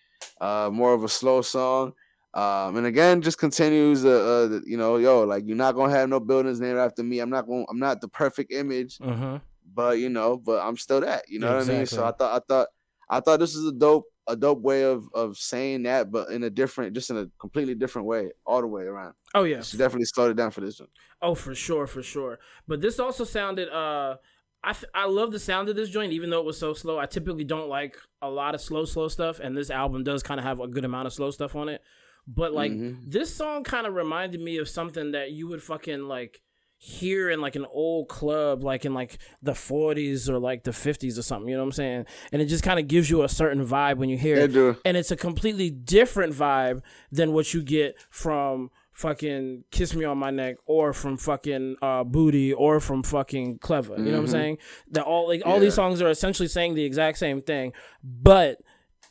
[0.41, 1.93] Uh, more of a slow song.
[2.35, 4.09] Um, and again, just continues, uh,
[4.53, 7.21] uh, you know, yo, like you're not gonna have no buildings named after me.
[7.21, 7.65] I'm not going.
[7.71, 9.39] I'm not the perfect image, uh-huh.
[9.73, 11.29] but you know, but I'm still that.
[11.29, 11.87] You know what I mean?
[11.87, 12.69] So I thought, I thought,
[13.09, 16.43] I thought this is a dope, a dope way of of saying that, but in
[16.43, 19.15] a different, just in a completely different way, all the way around.
[19.33, 20.89] Oh yeah, she definitely slowed it down for this one.
[21.23, 22.41] Oh, for sure, for sure.
[22.67, 24.17] But this also sounded, uh,
[24.65, 26.99] I, I love the sound of this joint, even though it was so slow.
[26.99, 30.41] I typically don't like a lot of slow, slow stuff, and this album does kind
[30.41, 31.81] of have a good amount of slow stuff on it.
[32.27, 33.01] But like mm-hmm.
[33.07, 36.41] this song kind of reminded me of something that you would fucking like
[36.79, 41.19] hear in like an old club, like in like the 40s or like the 50s
[41.19, 41.49] or something.
[41.49, 42.07] You know what I'm saying?
[42.33, 44.53] And it just kind of gives you a certain vibe when you hear it.
[44.53, 44.77] Do.
[44.85, 50.19] And it's a completely different vibe than what you get from fucking Kiss Me on
[50.19, 53.97] My Neck or from fucking uh, Booty or from fucking Clever.
[53.97, 54.13] You know mm-hmm.
[54.13, 54.33] what I'm mm-hmm.
[54.33, 54.59] saying?
[54.93, 55.61] That all like all yeah.
[55.61, 58.59] these songs are essentially saying the exact same thing, but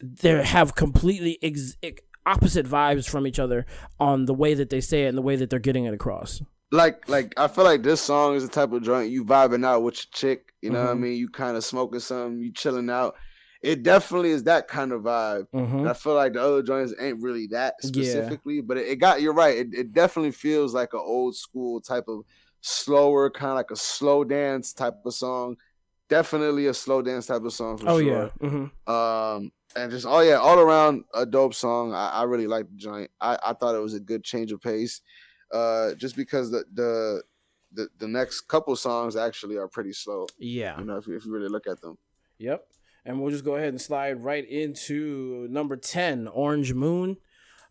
[0.01, 1.75] they have completely ex-
[2.25, 3.65] opposite vibes from each other
[3.99, 6.41] on the way that they say it and the way that they're getting it across.
[6.71, 9.83] Like, like I feel like this song is the type of joint you vibing out
[9.83, 10.53] with your chick.
[10.61, 10.85] You know mm-hmm.
[10.85, 11.03] what I mm-hmm.
[11.03, 11.17] mean?
[11.17, 13.15] You kind of smoking something, you chilling out.
[13.61, 15.47] It definitely is that kind of vibe.
[15.53, 15.87] Mm-hmm.
[15.87, 18.61] I feel like the other joints ain't really that specifically, yeah.
[18.65, 19.55] but it, it, got you're right.
[19.55, 22.25] It, it definitely feels like an old school type of
[22.59, 25.55] slower, kind of like a slow dance type of song.
[26.09, 28.31] Definitely a slow dance type of song for oh, sure.
[28.41, 28.47] yeah.
[28.47, 28.91] Mm-hmm.
[28.91, 31.93] Um, and just oh yeah, all around a dope song.
[31.93, 33.11] I, I really liked the joint.
[33.19, 35.01] I, I thought it was a good change of pace.
[35.51, 37.23] Uh, just because the the
[37.73, 40.27] the, the next couple songs actually are pretty slow.
[40.37, 40.79] Yeah.
[40.79, 41.97] You know, if, if you really look at them.
[42.37, 42.63] Yep.
[43.05, 47.17] And we'll just go ahead and slide right into number 10, Orange Moon.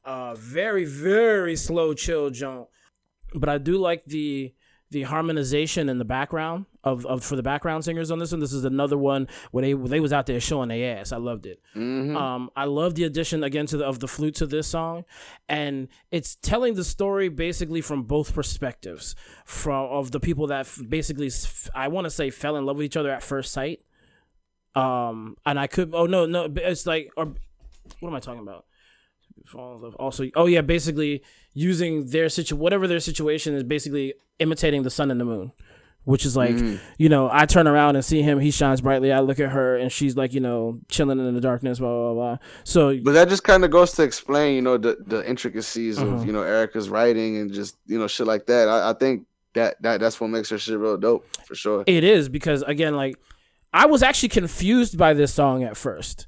[0.04, 2.66] Uh very, very slow chill joint,
[3.34, 4.52] But I do like the
[4.90, 8.40] the harmonization in the background of, of for the background singers on this one.
[8.40, 11.12] This is another one where they they was out there showing their ass.
[11.12, 11.60] I loved it.
[11.76, 12.16] Mhm.
[12.16, 15.04] Um, I love the addition again to the of the flute to this song,
[15.48, 19.14] and it's telling the story basically from both perspectives,
[19.44, 22.76] from of the people that f- basically s- I want to say fell in love
[22.78, 23.80] with each other at first sight.
[24.74, 27.34] Um, and I could oh no no it's like or
[28.00, 28.64] what am I talking about?
[29.46, 29.94] Fall in love.
[29.96, 35.10] Also, oh yeah, basically using their situ whatever their situation is, basically imitating the sun
[35.10, 35.52] and the moon.
[36.04, 36.56] Which is like,
[36.98, 39.12] you know, I turn around and see him, he shines brightly.
[39.12, 42.14] I look at her and she's like, you know, chilling in the darkness, blah, blah,
[42.14, 42.38] blah.
[42.64, 46.08] So, But that just kind of goes to explain, you know, the, the intricacies Uh-huh.
[46.16, 48.68] of, you know, Erykah's writing and just, you know, shit like that.
[48.68, 51.84] I, I think that, that that's what makes her shit real dope for sure.
[51.86, 53.14] it is because, again, like,
[53.72, 56.26] I was actually confused by this song at first.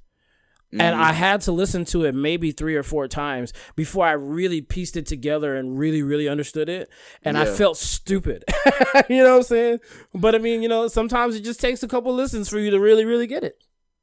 [0.74, 0.80] Mm-hmm.
[0.80, 4.60] And I had to listen to it maybe three or four times before I really
[4.60, 6.90] pieced it together and really, really understood it.
[7.22, 8.44] And I felt stupid.
[9.08, 9.80] you know what I'm saying?
[10.12, 12.80] But I mean, you know, sometimes it just takes a couple listens for you to
[12.80, 13.54] really, really get it.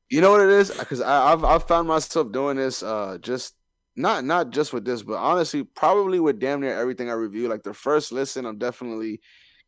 [0.09, 0.71] You know what it is?
[0.71, 3.55] Because I've I've found myself doing this, uh, just
[3.97, 7.49] not not just with this, but honestly, probably with damn near everything I review.
[7.49, 9.19] Like the first listen, I'm definitely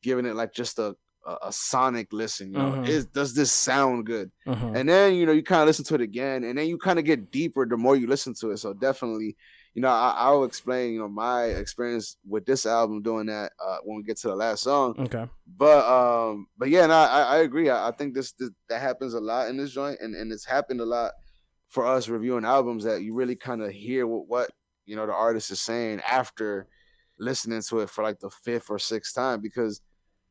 [0.01, 2.51] giving it like just a a, a sonic listen.
[2.51, 2.87] You know, Mhm.
[2.87, 4.31] is does this sound good?
[4.47, 4.75] Mhm.
[4.77, 6.99] And then you know you kind of listen to it again, and then you kind
[6.99, 8.57] of get deeper the more you listen to it.
[8.57, 9.35] So definitely,
[9.73, 13.77] you know, I, I'll explain you know my experience with this album doing that uh,
[13.83, 14.95] when we get to the last song.
[14.99, 15.25] Okay.
[15.57, 17.69] But um, but yeah, no, I, I agree.
[17.69, 20.45] I, I think this, this that happens a lot in this joint, and, and it's
[20.45, 21.11] happened a lot
[21.69, 24.51] for us reviewing albums that you really kind of hear what, what
[24.85, 26.67] you know the artist is saying after
[27.19, 29.81] listening to it for like the fifth or sixth time because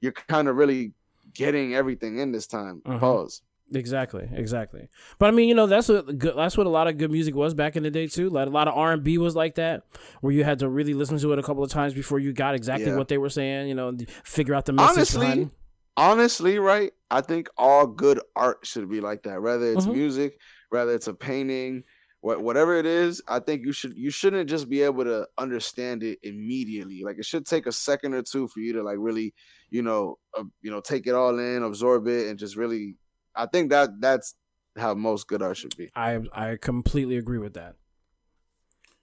[0.03, 0.93] you're kind of really
[1.33, 2.83] getting everything in this time.
[2.87, 3.01] Mhm.
[3.01, 3.41] Pause.
[3.75, 4.89] Exactly, exactly.
[5.19, 7.35] But I mean, you know, that's what good, that's what a lot of good music
[7.35, 8.29] was back in the day too.
[8.29, 9.85] Like a lot of R and B was like that,
[10.21, 12.55] where you had to really listen to it a couple of times before you got
[12.55, 12.99] exactly Yeah.
[12.99, 13.69] what they were saying.
[13.69, 15.49] You know, and figure out the message Honestly,
[15.97, 16.93] honestly, right?
[17.11, 19.41] I think all good art should be like that.
[19.41, 19.95] Whether it's Mhm.
[19.95, 20.39] music,
[20.69, 21.85] whether it's a painting,
[22.23, 26.21] whatever it is, I think you should you shouldn't just be able to understand it
[26.23, 27.03] immediately.
[27.05, 29.35] Like it should take a second or two for you to like really,
[29.71, 32.97] you know, uh, you know, take it all in, absorb it, and just really.
[33.35, 34.35] I think that that's
[34.77, 35.91] how most good art should be.
[35.97, 37.75] I I completely agree with that.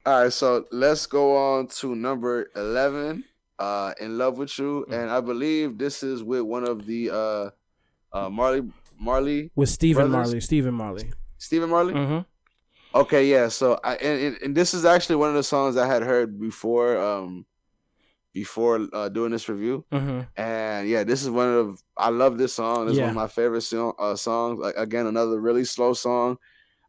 [0.05, 3.25] All right, so let's go on to number eleven.
[3.59, 4.93] Uh, in love with you, Mm.
[4.93, 7.49] and I believe this is with one of the uh,
[8.13, 8.61] uh Marley
[8.97, 10.09] Marley With Stephen?
[10.11, 11.11] Marley, Stephen Marley.
[11.37, 11.93] Stephen Marley.
[11.93, 12.19] Mm-hmm.
[12.93, 13.49] Okay, yeah.
[13.49, 16.97] So I and, and, this is actually one of the songs I had heard before
[16.97, 17.45] um
[18.33, 19.85] before uh, doing this review.
[19.91, 20.21] Mm-hmm.
[20.37, 22.89] And yeah, this is one of I love this song.
[22.89, 24.59] It's one of my favorite song, uh, songs.
[24.59, 26.37] Like, again, another really slow song.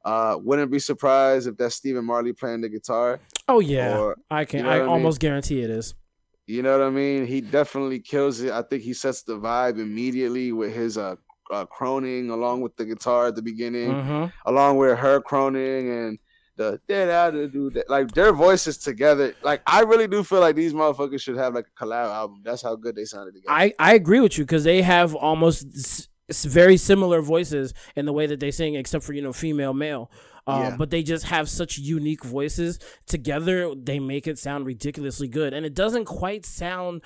[0.02, 3.20] Uh, wouldn't be surprised if that's Stephen Marley playing the guitar.
[3.48, 4.60] Oh yeah, Or, I can.
[4.60, 4.88] you know I I mean?
[4.88, 5.94] almost guarantee it is.
[6.46, 7.26] You know what I mean?
[7.26, 8.50] He definitely kills it.
[8.50, 11.16] I think he sets the vibe immediately with his uh,
[11.52, 13.90] uh croning along with the guitar at the beginning.
[13.90, 14.26] Mm-hmm.
[14.46, 16.18] along with her croning and
[16.56, 16.80] the
[17.52, 19.34] do that like their voices together.
[19.42, 22.42] Like I really do feel like these motherfuckers should have like a collab album.
[22.44, 23.52] That's how good they sounded together.
[23.52, 26.08] I I agree with you because they have almost
[26.44, 30.10] very similar voices in the way that they sing, except for you know female male.
[30.46, 30.76] Um, Yeah.
[30.76, 33.74] But they just have such unique voices together.
[33.74, 37.02] They make it sound ridiculously good, and it doesn't quite sound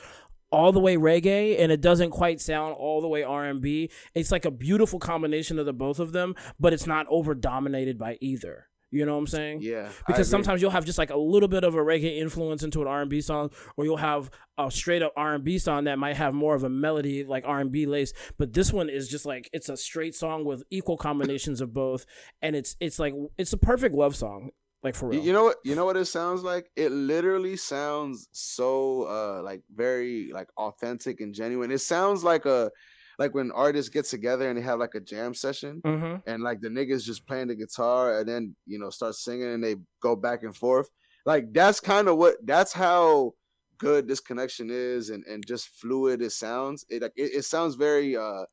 [0.55, 3.91] all the way reggae, and it doesn't quite sound all the way R and B.
[4.15, 7.99] It's like a beautiful combination of the both of them, but it's not over dominated
[7.99, 8.69] by either.
[8.91, 9.59] You know what I'm saying?
[9.61, 12.81] yeah, because sometimes you'll have just like a little bit of a reggae influence into
[12.81, 16.55] an R&B song or you'll have a straight up R&B song that might have more
[16.55, 20.15] of a melody like R&B lace but this one is just like it's a straight
[20.15, 22.07] song with equal combinations of both
[22.41, 24.51] and it's it's like it's a perfect love song
[24.85, 25.57] like for You- real You know what?
[25.65, 26.71] You know what it sounds like?
[26.77, 31.73] It literally sounds so uh like very like authentic and genuine.
[31.73, 32.71] It sounds like a
[33.19, 36.17] like when artists get together and they have like a jam session mm-hmm.
[36.29, 39.65] and like the niggas just playing the guitar and then you know start singing and
[39.65, 40.91] they go back and forth.
[41.25, 43.33] Like that's kind of what that's how
[43.79, 46.85] good this connection is and and just fluid it sounds.
[46.91, 48.45] It like it, it sounds very uh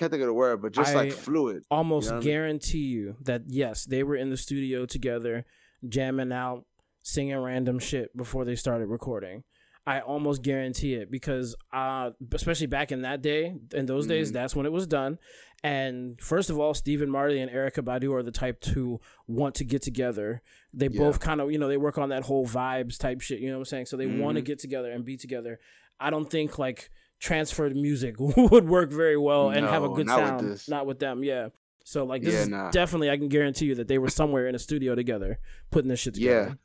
[0.00, 1.62] can't think of the word, but just I- like fluid.
[1.70, 2.32] almost You know what I mean?
[2.34, 5.44] guarantee you that yes they were in the studio together
[5.88, 6.64] jamming out
[7.02, 9.42] singing random shit before they started recording
[9.86, 14.34] i almost guarantee it because uh especially back in that day in those days Mhm.
[14.34, 15.18] that's when it was done
[15.64, 19.64] and first of all stephen marley and erykah badu are the type to want to
[19.64, 20.42] get together
[20.74, 20.98] they Yeah.
[21.00, 23.54] both kind of you know they work on that whole vibes type shit you know
[23.54, 25.58] what i'm saying so they want to get together and be together
[25.98, 30.18] i don't think like transferred music would work very well and have a good not
[30.20, 30.48] with sound.
[30.50, 30.68] this.
[30.68, 31.48] Not with them, yeah.
[31.84, 32.70] So like this Yeah, is nah.
[32.70, 35.38] definitely I can guarantee you that they were somewhere in a studio together
[35.70, 36.58] putting this shit together.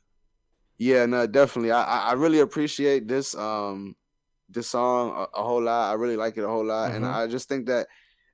[0.78, 1.72] Yeah, Yeah, no, definitely.
[1.72, 3.94] I I really appreciate this um
[4.48, 5.90] this song a, a whole lot.
[5.90, 7.12] I really like it a whole lot, and Mhm.
[7.14, 7.86] I just think that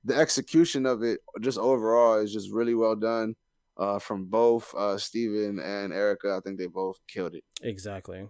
[0.03, 3.35] the execution of it, just overall, is just really well done.
[3.75, 7.43] Uh, from both uh Stephen and Erykah, I think they both killed it.
[7.63, 8.29] Exactly.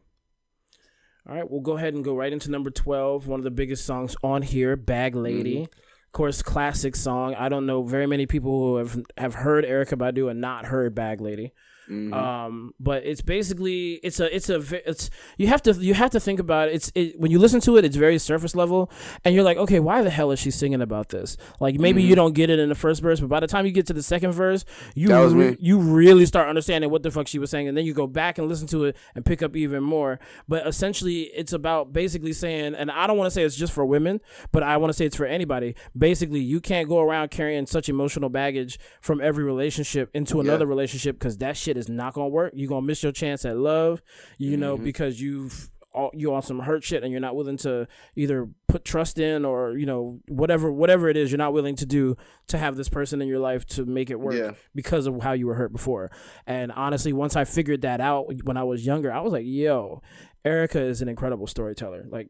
[1.28, 3.86] All right, we'll go ahead and go right into number 12, one of the biggest
[3.86, 5.56] songs on here, Bag Lady.
[5.56, 5.64] Mm-hmm.
[5.64, 7.34] Of course, classic song.
[7.36, 10.94] I don't know very many people who have have heard Erykah Badu and not heard
[10.94, 11.54] Bag Lady.
[11.90, 12.14] Mhm.
[12.14, 16.20] Um, but it's basically it's a it's a it's you have to you have to
[16.20, 16.76] think about it.
[16.76, 18.90] It's it, when you listen to it, it's very surface level,
[19.26, 21.38] and you're like, okay, why the hell is she singing about this?
[21.60, 22.10] Like maybe Mm-hmm.
[22.10, 23.94] you don't get it in the first verse, but by the time you get to
[23.94, 24.66] the second verse,
[24.96, 25.58] you That was re- me.
[25.60, 28.38] you really start understanding what the fuck she was saying, and then you go back
[28.38, 30.20] and listen to it and pick up even more.
[30.48, 33.86] But essentially, it's about basically saying, and I don't want to say it's just for
[33.86, 35.76] women, but I want to say it's for anybody.
[35.98, 41.20] Basically, you can't go around carrying such emotional baggage from every relationship into another relationship
[41.20, 42.54] because that shit is not gonna work.
[42.56, 44.02] You're gonna miss your chance at love,
[44.38, 44.84] you know, Mm-hmm.
[44.86, 48.84] because you've all- you on some hurt shit and you're not willing to either put
[48.84, 52.16] trust in or you know whatever whatever it is you're not willing to do
[52.48, 54.52] to have this person in your life to make it work Yeah.
[54.74, 56.10] because of how you were hurt before.
[56.48, 60.02] And honestly, once I figured that out when I was younger, I was like, yo,
[60.44, 62.06] Erykah is an incredible storyteller.
[62.10, 62.30] Like,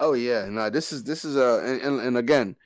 [0.00, 2.56] Oh yeah, no, this is this is a and, and, and again,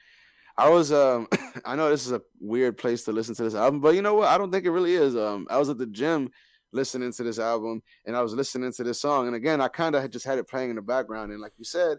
[0.57, 1.29] I was um
[1.65, 4.15] I know this is a weird place to listen to this album, but you know
[4.15, 4.29] what?
[4.29, 5.17] I don't think it really is.
[5.17, 6.31] Um, I was at the gym
[6.73, 9.95] listening to this album, and I was listening to this song, and again, I kind
[9.95, 11.99] of had just had it playing in the background, and like you said,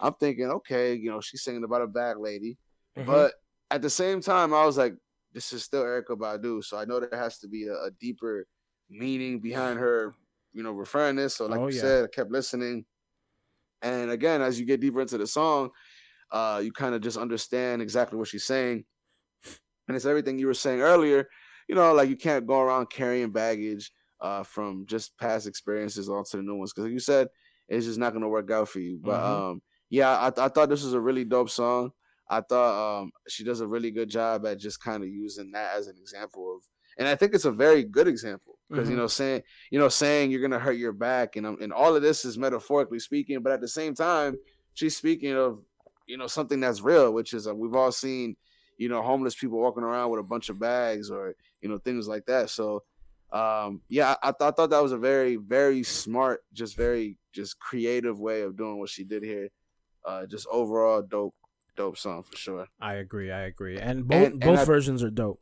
[0.00, 2.56] I'm thinking, okay, you know, she's singing about a bad lady,
[3.04, 3.34] but
[3.70, 4.94] at the same time, I was like,
[5.32, 8.46] this is still Erykah Badu, so I know there has to be a, a deeper
[8.88, 10.14] meaning behind her,
[10.52, 11.34] you know, referring this.
[11.36, 11.80] So like Oh, you yeah.
[11.80, 12.86] said, I kept listening,
[13.82, 15.70] and again, as you get deeper into the song,
[16.30, 18.84] uh, you kind of just understand exactly what she's saying,
[19.88, 21.28] and it's everything you were saying earlier.
[21.68, 26.36] You know, like you can't go around carrying baggage uh, from just past experiences onto
[26.36, 27.28] the new ones because, like you said,
[27.68, 28.98] it's just not going to work out for you.
[29.02, 29.50] But Mhm.
[29.52, 31.92] um, yeah, I, I thought this was a really dope song.
[32.28, 35.76] I thought um, she does a really good job at just kind of using that
[35.76, 36.62] as an example of,
[36.98, 38.98] and I think it's a very good example because you Mhm.
[38.98, 42.02] know saying you know saying you're gonna hurt your back and um, and all of
[42.02, 44.38] this is metaphorically speaking, but at the same time
[44.72, 45.62] she's speaking of
[46.06, 48.36] you know something that's real, which is uh, we've all seen
[48.78, 52.08] you know homeless people walking around with a bunch of bags or you know things
[52.08, 52.50] like that.
[52.50, 52.82] So
[53.32, 57.16] um yeah I, I, thought, I thought that was a very very smart just very
[57.32, 59.48] just creative way of doing what she did here
[60.04, 61.34] uh just overall dope
[61.74, 63.32] dope song for sure I agree.
[63.32, 63.78] I agree.
[63.78, 65.40] And both And- and both I- versions are dope.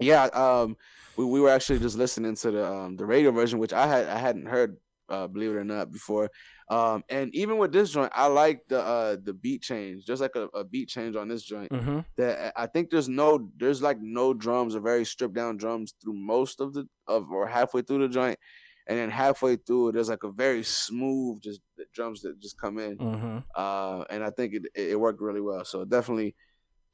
[0.00, 0.76] yeah um
[1.16, 4.06] we, we were actually just listening to the um the radio version which i had
[4.08, 4.76] i hadn't heard
[5.08, 6.28] uh believe it or not before
[6.70, 10.34] um and even with this joint i like the uh the beat change just like
[10.36, 12.00] a, a beat change on this joint Mm-hmm.
[12.16, 16.14] that i think there's no there's like no drums or very stripped down drums through
[16.14, 18.38] most of the of or halfway through the joint
[18.86, 22.78] and then halfway through there's like a very smooth just the drums that just come
[22.78, 23.38] in Mm-hmm.
[23.54, 25.64] uh, and I think it, it it worked really well.
[25.64, 26.34] So definitely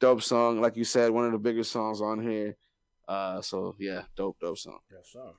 [0.01, 2.57] dope song, like you said, one of the biggest songs on here.
[3.09, 4.81] Uh, so yeah, dope, dope song.
[4.91, 5.33] Yes, sir.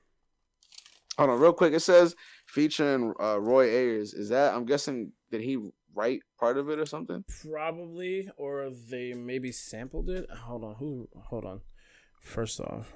[1.17, 1.73] Hold on, real quick.
[1.73, 2.15] It says
[2.55, 4.13] featuring uh, Roy Ayers.
[4.13, 4.53] Is that?
[4.55, 5.57] I'm guessing did he
[5.93, 7.23] write part of it or something?
[7.51, 10.29] Probably, or they maybe sampled it.
[10.31, 11.09] Hold on, who?
[11.29, 11.61] Hold on.
[12.21, 12.93] First off,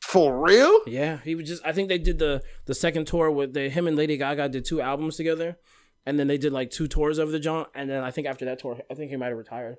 [0.00, 0.80] For real?
[0.86, 1.64] yeah, he was just.
[1.64, 4.64] I think they did the the second tour with the him and Lady Gaga did
[4.64, 5.58] two albums together,
[6.06, 8.44] and then they did like two tours of the joint, and then I think after
[8.46, 9.76] that tour, I think he might have retired.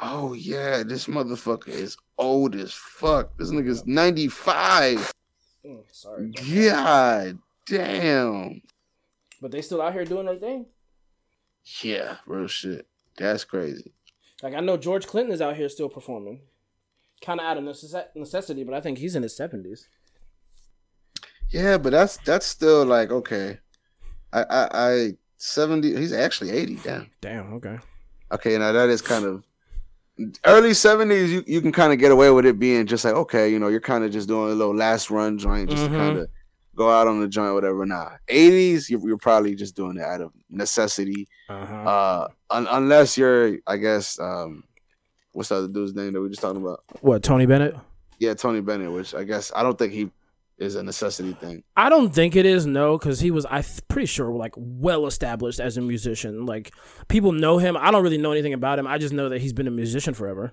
[0.00, 3.36] Oh yeah, this motherfucker is old as fuck.
[3.38, 5.10] This nigga's 95.
[5.66, 8.62] Mm, sorry, God damn.
[9.40, 10.66] but they still out here doing their thing.
[11.82, 12.86] Yeah, real shit.
[13.16, 13.92] That's crazy.
[14.42, 16.40] Like I know George Clinton is out here still performing,
[17.24, 19.88] kind of out of necess- necessity, but I think he's in his seventies.
[21.50, 23.58] Yeah, but that's that's still like okay.
[24.32, 25.96] I I, I seventy.
[25.96, 26.76] He's actually eighty.
[26.76, 27.10] Damn.
[27.20, 27.52] Damn.
[27.54, 27.78] Okay.
[28.30, 29.42] Okay, now that is kind of
[30.44, 31.32] early seventies.
[31.32, 33.68] You you can kind of get away with it being just like okay, you know,
[33.68, 35.90] you're kind of just doing a little last run joint, just Mhm.
[35.92, 36.28] to kind of
[36.74, 37.84] go out on the joint, whatever.
[37.86, 41.26] Nah, eighties, you're, you're probably just doing it out of necessity.
[41.48, 41.74] Uh-huh.
[41.74, 44.64] Uh, un- unless you're, I guess, um,
[45.32, 46.84] what's the other dude's name that we just talking about?
[47.00, 47.74] what Tony Bennett?
[48.18, 48.92] Yeah, Tony Bennett.
[48.92, 50.10] Which I guess I don't think he
[50.58, 51.62] is a necessity thing.
[51.76, 55.06] I don't think it is no, because he was I th- pretty sure like well
[55.06, 56.46] established as a musician.
[56.46, 56.72] Like
[57.08, 57.76] people know him.
[57.76, 58.86] I don't really know anything about him.
[58.86, 60.52] I just know that he's been a musician forever.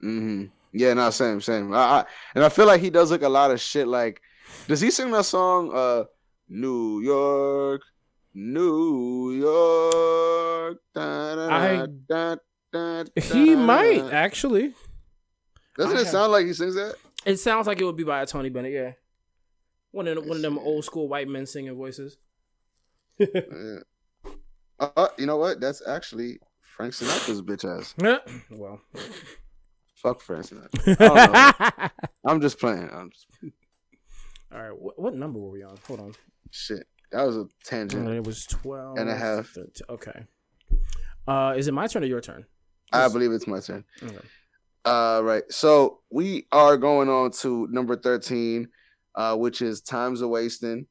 [0.00, 1.72] hmm Yeah, no, same, same.
[1.72, 3.88] I, I, and I feel like he does like a lot of shit.
[3.88, 4.20] Like,
[4.68, 5.70] does he sing that song?
[5.74, 6.04] Uh,
[6.48, 7.80] New York,
[8.34, 10.78] New York?
[10.94, 12.36] I- da,
[12.72, 13.56] da, He da.
[13.56, 14.74] might actually.
[15.78, 16.94] Doesn't I it sound like he sings that?
[17.24, 18.72] It sounds like it would be by a Tony Bennett.
[18.72, 18.92] Yeah,
[19.92, 22.18] one of one of them old school white men singing voices.
[23.18, 23.26] Yeah.
[24.78, 25.58] Uh, uh, you know what?
[25.58, 27.94] That's actually Frank Sinatra's bitch ass.
[28.50, 28.78] well,
[29.94, 31.00] Fuck Frank Sinatra.
[31.00, 31.88] I don't know.
[32.30, 32.90] I'm just playing.
[32.92, 33.26] I'm just
[34.52, 34.78] all right.
[34.78, 35.78] What, what number were we on?
[35.86, 36.12] Hold on.
[36.50, 36.86] shit.
[37.10, 38.06] That was a tangent.
[38.08, 39.46] It was twelve And a half.
[39.48, 39.70] 13.
[39.88, 40.24] Okay.
[41.26, 42.44] Uh, is it my turn or your turn?
[42.92, 43.84] I believe it's my turn.
[44.02, 44.18] Okay.
[44.84, 45.44] Uh, right.
[45.48, 48.68] So we are going on to number 13,
[49.16, 50.86] uh, which is Time's a Wastin'.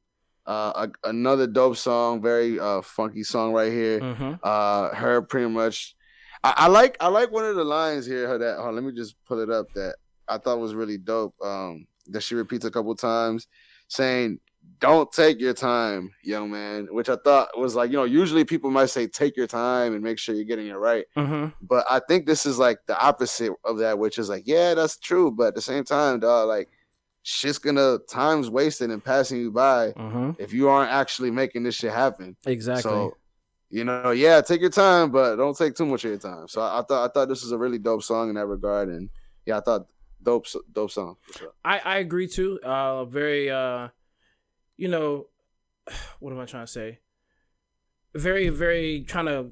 [0.46, 4.00] Uh, a- another dope song, very uh funky song right here.
[4.00, 4.34] Mm-hmm.
[4.42, 5.96] Uh, her pretty much.
[6.44, 8.28] I, I like I like one of the lines here.
[8.28, 8.58] Her that.
[8.58, 9.66] Oh, let me just pull it up.
[9.74, 9.96] That
[10.28, 11.34] I thought was really dope.
[11.42, 13.48] Um, that she repeats a couple times,
[13.88, 14.38] saying,
[14.78, 18.70] "Don't take your time, young man," which I thought was like you know usually people
[18.70, 21.06] might say take your time and make sure you're getting it right.
[21.16, 21.48] Mm-hmm.
[21.60, 24.96] But I think this is like the opposite of that, which is like, yeah, that's
[24.96, 25.32] true.
[25.32, 26.68] But at the same time, dog, like
[27.28, 30.30] shit's gonna time's wasted and passing you by Mm-hmm.
[30.38, 32.36] if you aren't actually making this shit happen.
[32.46, 32.82] Exactly.
[32.82, 33.16] So,
[33.68, 36.46] you know, yeah, take your time, but don't take too much of your time.
[36.46, 38.88] So I, I thought I thought this was a really dope song in that regard,
[38.90, 39.10] and
[39.44, 39.86] yeah, I thought
[40.22, 41.16] dope dope song.
[41.22, 41.52] For sure.
[41.64, 42.60] I, I agree too.
[42.62, 43.88] Uh, very, uh,
[44.76, 45.26] you know,
[46.20, 47.00] what am I trying to say?
[48.14, 49.50] Very, very trying to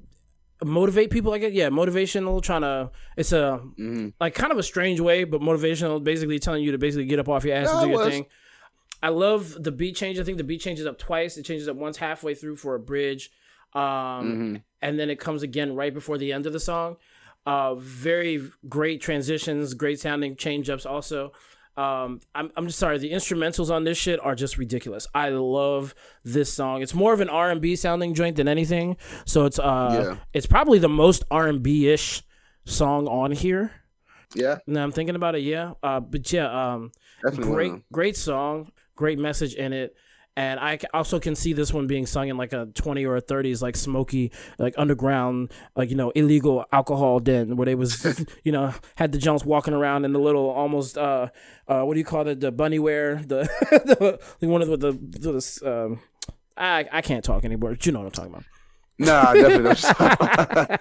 [0.62, 1.30] motivate people.
[1.30, 2.42] Like, yeah, motivational.
[2.42, 6.02] Trying to, it's a hmm like kind of a strange way, but motivational.
[6.02, 8.26] Basically, telling you to basically get up off your ass and do your thing.
[9.02, 10.18] I love the beat change.
[10.18, 11.36] I think the beat changes up twice.
[11.36, 13.30] It changes up once halfway through for a bridge,
[13.74, 16.96] um, hmm and then it comes again right before the end of the song.
[17.46, 20.86] Uh, very great transitions, great sounding change ups.
[20.86, 21.32] Also,
[21.76, 22.98] um, I'm I'm just sorry.
[22.98, 25.06] The instrumentals on this shit are just ridiculous.
[25.14, 25.94] I love
[26.24, 26.82] this song.
[26.82, 28.96] It's more of an R and B sounding joint than anything.
[29.26, 30.16] So it's uh, Yeah.
[30.32, 32.22] it's probably the most R and B ish
[32.64, 33.72] song on here.
[34.36, 35.42] Yeah, Now I'm thinking about it.
[35.42, 35.74] Yeah.
[35.82, 36.46] Uh, but yeah.
[36.74, 36.90] Um,
[37.22, 37.52] definitely.
[37.54, 39.94] great great song great message in it
[40.36, 43.22] and i also can see this one being sung in like a 20 or a
[43.22, 48.52] 30s like smoky like underground like you know illegal alcohol den where they was you
[48.52, 51.28] know had the Jones walking around in the little almost uh
[51.68, 53.48] uh what do you call it the bunny wear the
[54.40, 56.00] the, one of the, the, the um
[56.56, 57.70] I, I can't talk anymore.
[57.70, 58.44] but You know what I'm talking about.
[58.98, 59.74] Nah, definitely.
[59.74, 60.80] don't.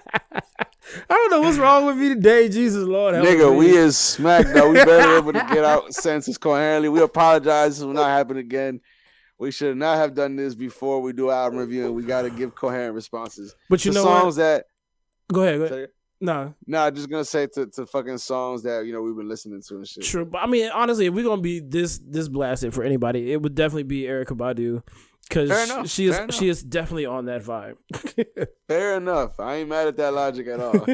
[1.10, 2.48] I don't know what's wrong with me today.
[2.48, 3.56] Jesus Lord, Nigga, me.
[3.56, 4.68] we is smacked though.
[4.70, 6.88] We better able to get out sentences coherently.
[6.88, 7.78] We apologize.
[7.78, 8.80] This will not happen again.
[9.38, 12.30] We should not have done this before we do album review, and we got to
[12.30, 13.54] give coherent responses.
[13.68, 14.20] But you know what?
[14.20, 14.66] songs that
[15.32, 15.58] Go ahead.
[15.58, 15.88] Go ahead.
[16.20, 19.60] No, Nah, just gonna say to, to fucking songs that you know we've been listening
[19.68, 20.04] to and shit.
[20.04, 23.42] True, but I mean, honestly, if we're gonna be this this blasted for anybody, it
[23.42, 24.82] would definitely be Erykah Badu
[25.28, 26.34] because she is fair enough.
[26.34, 27.76] she is definitely on that vibe.
[28.68, 29.38] Fair enough.
[29.40, 30.74] I ain't mad at that logic at all.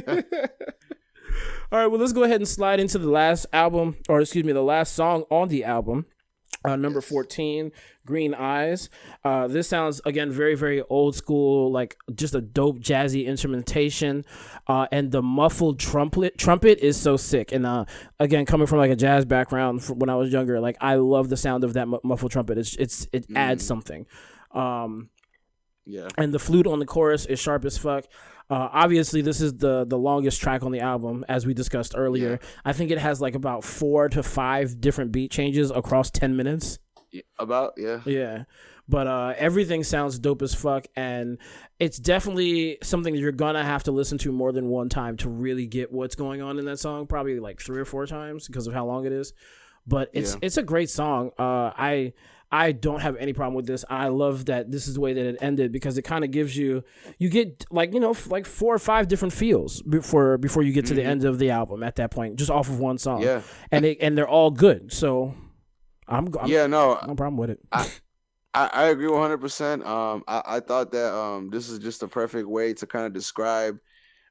[1.72, 4.52] All right, well, let's go ahead and slide into the last album, or excuse me,
[4.52, 6.06] the last song on the album.
[6.64, 7.72] Uh, number 14,
[8.04, 8.90] Green Eyes.
[9.24, 14.24] Uh, this sounds, again, very, very old school, like just a dope jazzy instrumentation.
[14.66, 17.52] Uh, and the muffled trumpet trumpet is so sick.
[17.52, 17.86] And uh,
[18.18, 21.36] again, coming from like a jazz background when I was younger, like I love the
[21.36, 22.58] sound of that mu- muffled trumpet.
[22.58, 24.06] It's, it's It adds something.
[24.52, 25.08] Um,
[25.90, 26.08] yeah.
[26.16, 28.04] and the flute on the chorus is sharp as fuck.
[28.48, 32.40] Uh, obviously, this is the the longest track on the album, as we discussed earlier.
[32.64, 36.78] I think it has like about four to five different beat changes across ten minutes.
[37.12, 38.00] Yeah, About yeah.
[38.04, 38.44] Yeah,
[38.88, 41.38] but uh, everything sounds dope as fuck, and
[41.78, 45.28] it's definitely something that you're gonna have to listen to more than one time to
[45.28, 47.06] really get what's going on in that song.
[47.06, 49.32] Probably like three or four times because of how long it is.
[49.86, 50.38] But it's Yeah.
[50.42, 51.30] it's a great song.
[51.38, 52.14] Uh, I
[52.52, 53.84] I don't have any problem with this.
[53.88, 56.56] I love that this is the way that it ended because it kind of gives
[56.56, 56.82] you
[57.18, 60.72] you get like you know f- like four or five different feels before before you
[60.72, 63.22] get to the end of the album at that point just off of one song.
[63.22, 63.42] Yeah.
[63.70, 64.92] and it, and they're all good.
[64.92, 65.34] So
[66.08, 67.60] I'm, I'm Yeah, no, no problem with it.
[67.72, 67.88] I,
[68.52, 69.86] I agree 100%.
[69.86, 73.12] Um, I, I thought that um, this is just a perfect way to kind of
[73.12, 73.78] describe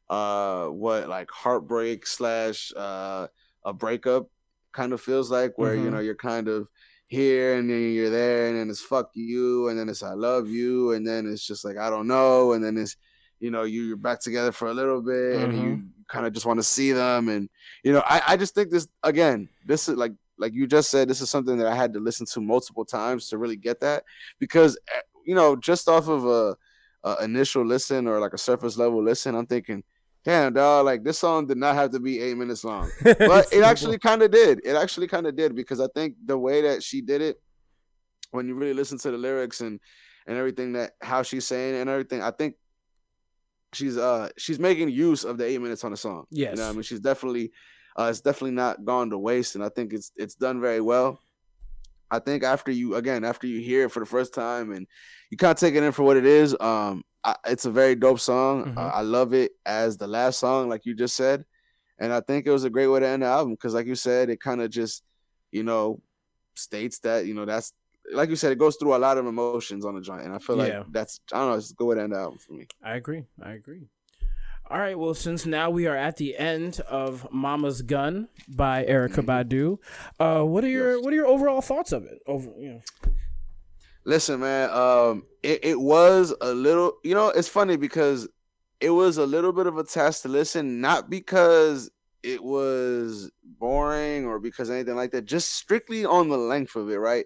[0.09, 3.27] uh, what like heartbreak slash uh,
[3.63, 4.27] a breakup
[4.73, 5.91] kind of feels like, where you Mhm.
[5.93, 6.67] know you're kind of
[7.09, 10.47] here and then you're there, and then it's fuck you, and then it's I love
[10.49, 12.95] you, and then it's just like I don't know, and then it's
[13.39, 16.45] you know you- you're back together for a little bit, and you kind of just
[16.45, 17.49] want to see them, and
[17.83, 21.09] you know I, I just think this again, this is like like you just said,
[21.09, 24.05] this is something that I had to listen to multiple times to really get that
[24.39, 26.55] because eh, you know just off of a,
[27.03, 29.83] a initial listen or like a surface level listen, I'm thinking,
[30.25, 33.63] damn dog, like this song did not have to be eight minutes long, but it
[33.63, 34.61] actually kind of did.
[34.63, 37.41] It actually kind of did because I think the way that she did it,
[38.31, 39.79] when you really listen to the lyrics and
[40.27, 42.55] and everything that how she's saying and everything, I think
[43.73, 46.25] she's uh she's making use of the eight minutes on the song.
[46.31, 46.51] Yes.
[46.55, 46.81] You know I mean?
[46.83, 47.51] She's definitely
[47.97, 51.19] uh it's definitely not gone to waste and I think it's it's done very well.
[52.11, 54.87] I think after you again, after you hear it for the first time and
[55.29, 57.95] you kind of take it in for what it is, um I, it's a very
[57.95, 58.65] dope song.
[58.65, 58.77] Mhm.
[58.77, 61.45] Uh, I love it as the last song, like you just said.
[61.99, 63.95] And I think it was a great way to end the album because, like you
[63.95, 65.03] said, it kind of just,
[65.51, 66.01] you know,
[66.55, 67.73] states that, you know, that's
[68.13, 70.23] like you said, it goes through a lot of emotions on the joint.
[70.23, 70.79] And I feel Yeah.
[70.79, 72.67] like that's, I don't know, it's a good way to end the album for me.
[72.81, 73.25] I agree.
[73.41, 73.89] I agree.
[74.71, 74.97] All right.
[74.97, 79.77] Well, since now we are at the end of "Mama's Gun" by Erykah Badu,
[80.19, 81.03] uh, what are your Yes.
[81.03, 82.19] what are your overall thoughts of it?
[82.27, 82.81] Over, you know.
[84.05, 88.27] Listen, man, um, it, it was a little, you know, it's funny because
[88.79, 91.91] it was a little bit of a test to listen, not because
[92.23, 96.97] it was boring or because anything like that, just strictly on the length of it,
[96.97, 97.25] right?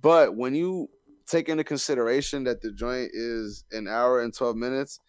[0.00, 0.88] But when you
[1.26, 5.00] take into consideration that the joint is an hour and 12 minutes,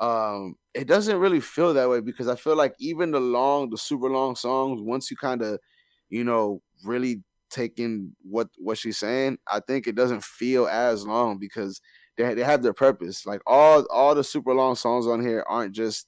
[0.00, 3.78] um, it doesn't really feel that way because I feel like even the long, the
[3.78, 5.60] super long songs, once you kind of,
[6.08, 7.22] you know, really
[7.54, 11.80] take in what what she's saying, I think it doesn't feel as long because
[12.16, 13.26] they they have their purpose.
[13.26, 16.06] Like all all the super long songs on here aren't just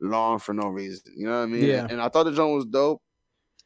[0.00, 1.12] long for no reason.
[1.16, 1.64] You know what I mean?
[1.64, 1.86] Yeah.
[1.88, 3.02] And I thought the joint was dope.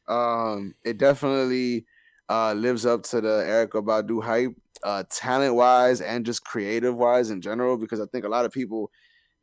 [0.07, 1.85] Um, it definitely
[2.29, 7.29] uh lives up to the Erykah Badu hype, uh, talent wise and just creative wise
[7.31, 7.77] in general.
[7.77, 8.91] Because I think a lot of people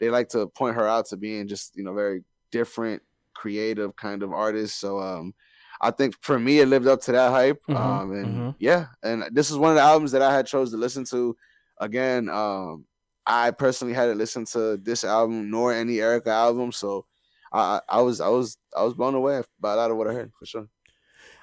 [0.01, 3.03] they like to point her out to being just you know very different,
[3.35, 4.79] creative kind of artist.
[4.79, 5.35] So um,
[5.81, 7.63] I think for me it lived up to that hype.
[7.69, 8.55] Mhm, Um, and mhm.
[8.59, 11.37] yeah, and this is one of the albums that I had chose to listen to.
[11.79, 12.87] Again, um,
[13.27, 17.07] I personally hadn't listened to this album nor any Erykah album, so
[17.53, 20.13] I, I was I was I was blown away by a lot of what I
[20.15, 20.69] heard for sure.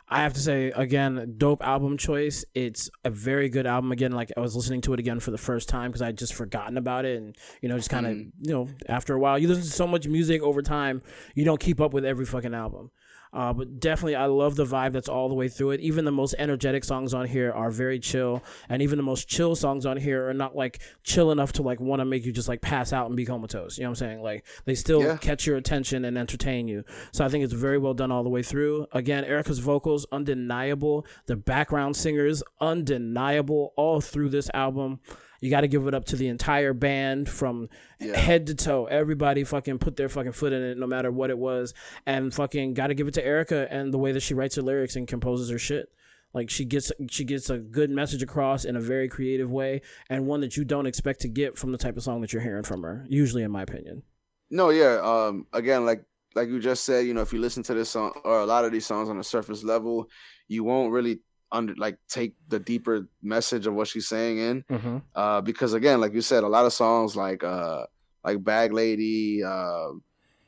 [0.08, 2.46] I have to say again, dope album choice.
[2.54, 3.92] It's a very good album.
[3.92, 6.18] Again, like I was listening to it again for the first time because I would
[6.18, 8.32] just forgotten about it, and you know, just kind of Mhm.
[8.42, 11.02] you know, after a while, you listen to so much music over time,
[11.34, 12.92] you don't keep up with every fucking album.
[13.34, 15.82] Uh, but definitely, I love the vibe that's all the way through it.
[15.82, 19.56] Even the most energetic songs on here are very chill, and even the most chill
[19.56, 22.48] songs on here are not like chill enough to like want to make you just
[22.48, 23.78] like pass out and be comatose.
[23.78, 24.22] You know what I'm saying?
[24.22, 25.18] Like they still Yeah.
[25.18, 26.84] catch your attention and entertain you.
[27.12, 28.88] So I think it's very well done all the way through.
[28.92, 31.06] Again, Erykah's vocals undeniable.
[31.26, 35.00] The background singers undeniable all through this album.
[35.46, 37.70] You got to give it up to the entire band from
[38.00, 38.18] Yeah.
[38.18, 38.86] head to toe.
[38.86, 41.74] Everybody fucking put their fucking foot in it, no matter what it was,
[42.06, 44.62] and fucking got to give it to Erykah and the way that she writes her
[44.64, 45.90] lyrics and composes her shit.
[46.34, 50.26] Like she gets she gets a good message across in a very creative way, and
[50.28, 52.64] one that you don't expect to get from the type of song that you're hearing
[52.64, 53.06] from her.
[53.08, 54.04] Usually, in my opinion.
[54.50, 55.00] No, yeah.
[55.02, 56.04] Um, again, like
[56.36, 58.66] like you just said, you know, if you listen to this song or a lot
[58.66, 60.10] of these songs on a surface level,
[60.50, 61.20] you won't really
[61.52, 64.64] under like take the deeper message of what she's saying in.
[64.70, 64.98] Mm-hmm.
[65.14, 67.86] Uh, because again, like you said, a lot of songs like uh
[68.24, 69.90] like Bag Lady, uh,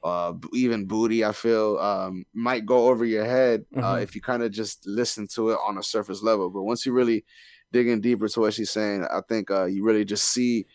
[0.03, 4.03] uh, even Booty, I feel um might go over your head uh, Mhm.
[4.03, 6.49] if you kind of just listen to it on a surface level.
[6.49, 7.25] But once you really
[7.71, 10.65] dig in deeper to what she's saying, I think uh you really just see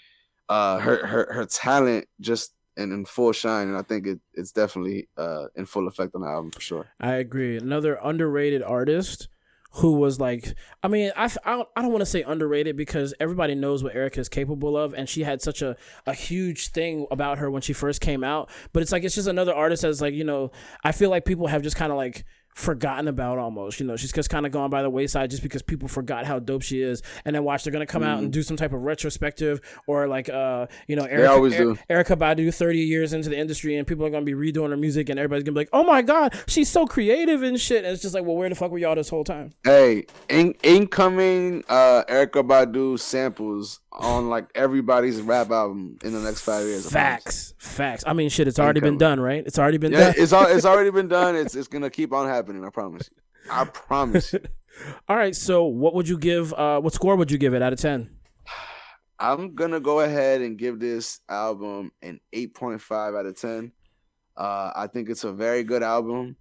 [0.48, 4.52] uh her her her talent just in, in full shine, and I think it it's
[4.52, 6.86] definitely uh in full effect on the album for sure.
[7.00, 7.56] I agree.
[7.56, 9.28] Another underrated artist
[9.76, 13.14] who was like, I mean, I, I don't, I don't want to say underrated because
[13.18, 17.06] everybody knows what Erykah is capable of, and she had such a, a huge thing
[17.10, 18.50] about her when she first came out.
[18.72, 20.50] But it's like it's just another artist that's like, you know,
[20.84, 22.24] I feel like people have just kind of like
[22.54, 23.80] forgotten about almost.
[23.80, 26.38] You know, she's just kind of gone by the wayside just because people forgot how
[26.38, 28.82] dope she is, and then watch they're gonna come out and do some type of
[28.82, 31.78] retrospective or like, uh, you know, Erykah, always Er- do.
[31.90, 35.08] Erykah Badu, thirty years into the industry, and people are gonna be redoing her music,
[35.08, 37.84] and everybody's gonna be like, oh my god, she's so creative and shit.
[37.84, 39.50] And it's just like, well, where the fuck were y'all this whole time?
[39.64, 46.40] Hey, in, incoming uh Erykah Badu samples on like everybody's rap album in the next
[46.42, 46.90] five years.
[46.90, 48.04] Facts, facts.
[48.06, 49.42] I mean, shit, it's already been done, right?
[49.46, 50.14] It's already been Yeah, done.
[50.18, 51.36] it's all it's already been done.
[51.36, 52.41] It's it's gonna keep on happening.
[52.64, 53.50] I promise you.
[53.50, 54.34] I promise.
[55.08, 56.52] All right, so what would you give?
[56.54, 58.10] Uh, what score would you give it out of ten?
[59.18, 63.70] I'm gonna go ahead and give this album an 8.5 out of 10.
[64.36, 66.36] Uh, I think it's a very good album.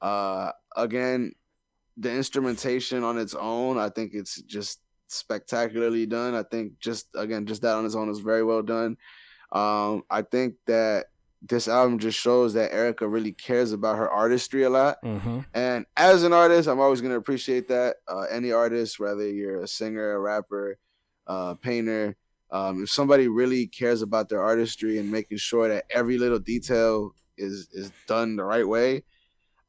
[0.00, 1.32] Uh, again,
[1.96, 6.34] the instrumentation on its own, I think it's just spectacularly done.
[6.34, 8.96] I think just again, just that on its own is very well done.
[9.52, 11.06] Um, I think that
[11.42, 14.98] this album just shows that Erykah really cares about her artistry a lot.
[15.02, 15.40] Mm-hmm.
[15.54, 17.96] And as an artist, I'm always gonna appreciate that.
[18.06, 20.78] Uh, any artist, whether you're a singer, a rapper,
[21.26, 22.16] uh, painter,
[22.50, 27.14] um, if somebody really cares about their artistry and making sure that every little detail
[27.38, 29.02] is is done the right way,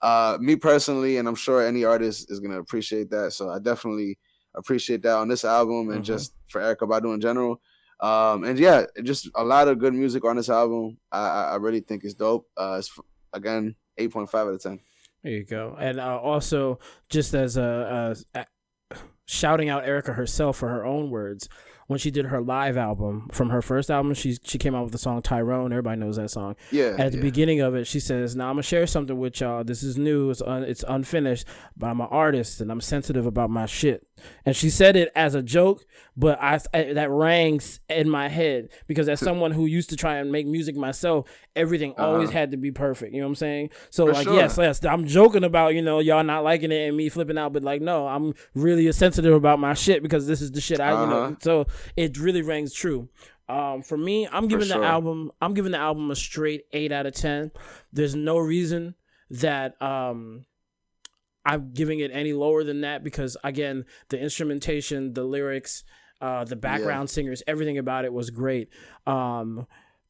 [0.02, 3.32] uh, me personally, and I'm sure any artist is gonna appreciate that.
[3.32, 4.18] So I definitely
[4.56, 6.06] appreciate that on this album and Mhm.
[6.06, 7.62] just for Erykah Badu in general.
[8.02, 10.98] Um, and yeah, just a lot of good music on this album.
[11.12, 12.48] I I really think it's dope.
[12.58, 12.92] Uh, it's
[13.34, 14.80] again eight point five out of ten.
[15.24, 15.78] There you go.
[15.80, 16.80] And uh, also,
[17.10, 18.46] just as a, a, a
[19.28, 21.48] shouting out Erykah herself for her own words,
[21.88, 24.92] when she did her live album from her first album, she she came out with
[24.92, 25.72] the song Tyrone.
[25.72, 26.56] Everybody knows that song.
[26.72, 26.96] Yeah.
[26.98, 27.24] At the yeah.
[27.24, 29.64] beginning of it, she says, "Now I'm gonna share something with y'all.
[29.64, 30.30] This is new.
[30.30, 34.08] It's un, it's unfinished, but I'm an artist and I'm sensitive about my shit."
[34.46, 35.84] And she said it as a joke,
[36.16, 40.18] but I, I that rangs in my head because as someone who used to try
[40.18, 42.08] and make music myself, everything uh-huh.
[42.08, 43.14] always had to be perfect.
[43.14, 43.70] You know what I'm saying?
[43.90, 44.36] So For like, sure.
[44.36, 47.54] yes, yes, I'm joking about you know y'all not liking it and me flipping out,
[47.54, 50.92] but like, no, I'm really sensitive about my shit because this is the shit I
[50.92, 51.04] uh-huh.
[51.04, 51.24] you know.
[51.24, 51.36] Uh-huh.
[51.42, 53.10] So it really rings true.
[53.50, 54.80] Um, for me, I'm giving sure.
[54.80, 57.52] the album I'm giving the album a straight eight out of ten.
[57.92, 58.96] There's no reason
[59.30, 60.46] that um
[61.46, 65.84] I'm giving it any lower than that because again, the instrumentation, the lyrics,
[66.22, 67.14] uh, the background yeah.
[67.14, 68.70] singers, everything about it was great.
[69.08, 69.66] Um,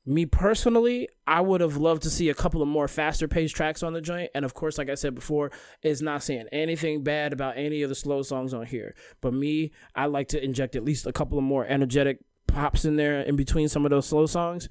[0.06, 3.84] me personally, I would have loved to see a couple of more faster paced tracks
[3.84, 4.32] on the joint.
[4.34, 5.52] And of course, like I said before,
[5.84, 8.96] it's not saying anything bad about any of the slow songs on here.
[9.22, 12.96] But me, I like to inject at least a couple of more energetic pops in
[12.96, 14.68] there in between some of those slow songs.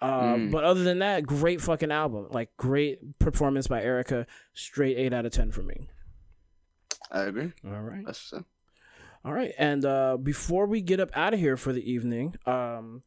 [0.00, 0.50] Uh, mm.
[0.50, 2.26] But other than that, great fucking album.
[2.30, 4.26] Like great performance by Erykah.
[4.52, 5.88] Straight eight out of ten for me.
[7.10, 7.52] I agree.
[7.64, 8.04] All right.
[8.04, 8.44] That's so.
[9.24, 9.52] All right.
[9.56, 13.02] And uh, before we get up out of here for the evening, um,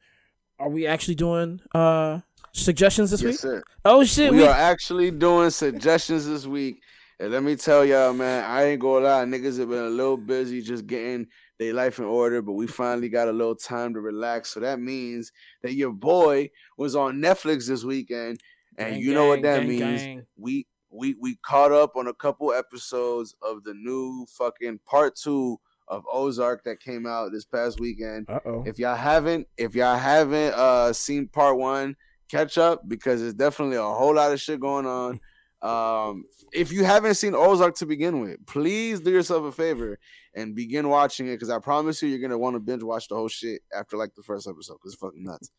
[0.59, 2.19] are we actually doing uh,
[2.51, 3.39] suggestions this yes, week?
[3.39, 3.63] Sir.
[3.85, 4.31] Oh shit.
[4.31, 6.81] We, we, are actually doing suggestions this week.
[7.19, 10.17] And let me tell y'all, man, I ain't gonna lie, niggas have been a little
[10.17, 11.27] busy just getting
[11.57, 14.49] their life in order, but we finally got a little time to relax.
[14.49, 15.31] So that means
[15.63, 18.39] that your boy was on Netflix this weekend,
[18.77, 20.25] and gang, you know what that gang, means.
[20.37, 25.59] We we we caught up on a couple episodes of the new fucking part two
[25.87, 28.29] of Ozark that came out this past weekend.
[28.29, 28.63] Uh-oh.
[28.65, 31.95] If y'all haven't, if y'all haven't uh seen part one,
[32.29, 35.19] catch up because there's definitely a whole lot of shit going on.
[35.59, 39.97] Um, if you haven't seen Ozark to begin with, please do yourself a favor
[40.35, 43.15] and begin watching it because I promise you, you're gonna want to binge watch the
[43.15, 45.49] whole shit after like the first episode because it's fucking nuts.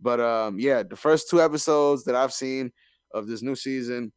[0.00, 2.72] But um, yeah, the first two episodes that I've seen
[3.12, 4.12] of this new season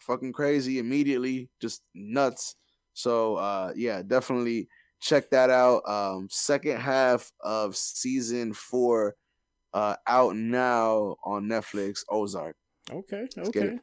[0.00, 2.56] fucking crazy immediately, just nuts.
[2.94, 4.68] So uh yeah, definitely
[5.00, 5.82] check that out.
[5.88, 9.16] Um second half of season 4
[9.72, 12.56] uh out now on Netflix, Ozark.
[12.90, 13.78] Okay, okay.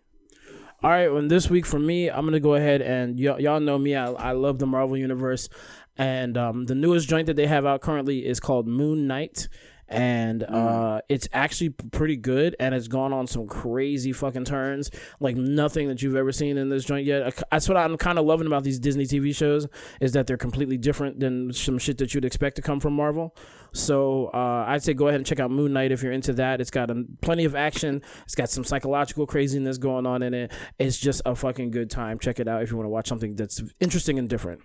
[0.84, 3.78] All right, well, this week for me, I'm gonna go ahead and y- y'all know
[3.80, 3.96] me.
[3.96, 5.50] I, I love the Marvel universe,
[5.98, 9.48] and um, the newest joint that they have out currently is called Moon Knight,
[9.88, 10.54] and mm.
[10.54, 14.92] uh, it's actually pretty good and it's gone on some crazy fucking turns.
[15.20, 17.42] Like nothing that you've ever seen in this joint yet.
[17.52, 19.68] That's what i'm kind of loving about these disney tv shows
[20.02, 23.36] is that they're completely different than some shit that you'd expect to come from marvel.
[23.74, 26.62] So uh, i'd say go ahead and check out moon knight if you're into that.
[26.62, 28.02] It's got a, plenty of action.
[28.24, 30.52] It's got some psychological craziness going on in it.
[30.80, 32.20] It's just a fucking good time.
[32.20, 34.62] Check it out if you want to watch something that's interesting and different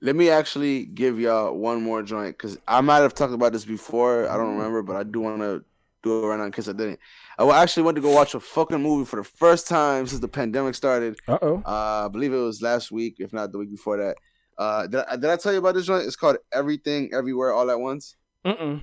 [0.00, 3.64] let me actually give y'all one more joint because I might have talked about this
[3.64, 4.28] before.
[4.28, 5.64] I don't remember, but I do want to
[6.02, 7.00] do it right now in case I didn't.
[7.38, 10.28] I actually went to go watch a fucking movie for the first time since the
[10.28, 11.18] pandemic started.
[11.26, 11.62] Uh-oh.
[11.66, 14.16] Uh I believe it was last week, if not the week before that.
[14.56, 16.04] Uh, did I, did I tell you about this joint?
[16.04, 18.16] It's called Everything Everywhere All at Once.
[18.44, 18.82] Mm-mm.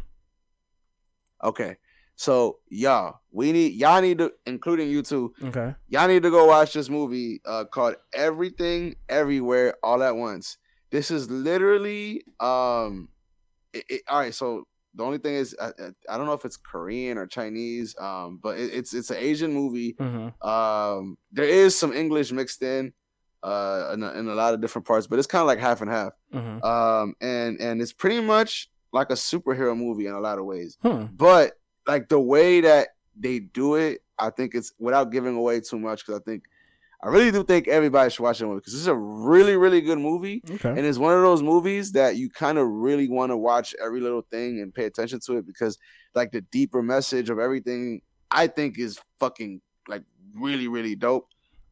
[1.43, 1.76] Okay.
[2.16, 5.34] So y'all, we need y'all need to, including you too.
[5.43, 5.76] Okay.
[5.89, 10.57] Y'all need to go watch this movie uh, called Everything Everywhere All at Once.
[10.92, 13.10] This is literally um,
[13.74, 14.34] it, it, all right.
[14.34, 15.72] So the only thing is, I,
[16.10, 19.54] I, don't know if it's Korean or Chinese, um, but it, it's it's an Asian
[19.54, 19.94] movie.
[19.94, 20.48] Mm-hmm.
[20.48, 22.94] Um, there is some English mixed in,
[23.44, 25.82] uh, in a, in a lot of different parts, but it's kind of like half
[25.82, 26.14] and half.
[26.34, 26.64] Mm-hmm.
[26.64, 30.78] Um, and and it's pretty much like a superhero movie in a lot of ways.
[30.82, 31.06] Hmm.
[31.12, 31.54] But
[31.86, 36.06] like the way that they do it, I think it's without giving away too much
[36.06, 36.44] because I think
[37.06, 39.80] I really do think everybody should watch the movie because this is a really, really
[39.80, 40.41] good movie.
[40.49, 40.70] Okay.
[40.70, 44.01] And it's one of those movies that you kind of really want to watch every
[44.01, 45.78] little thing and pay attention to it because,
[46.16, 48.01] like, the deeper message of everything,
[48.32, 50.01] I think is fucking like
[50.36, 51.28] really, really dope.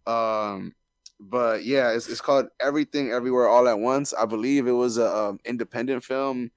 [0.06, 0.76] Um,
[1.20, 4.14] but yeah, it's, it's called Everything Everywhere All at Once.
[4.14, 6.52] I believe it was a um, independent film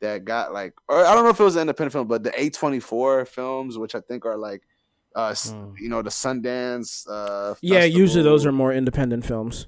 [0.00, 2.30] that got like, or I don't know if it was an independent film, but the
[2.32, 4.64] A24 films, which I think are like
[5.18, 5.74] uh, mm.
[5.78, 7.04] you know, the Sundance.
[7.10, 9.66] Uh, yeah, usually those are more independent films.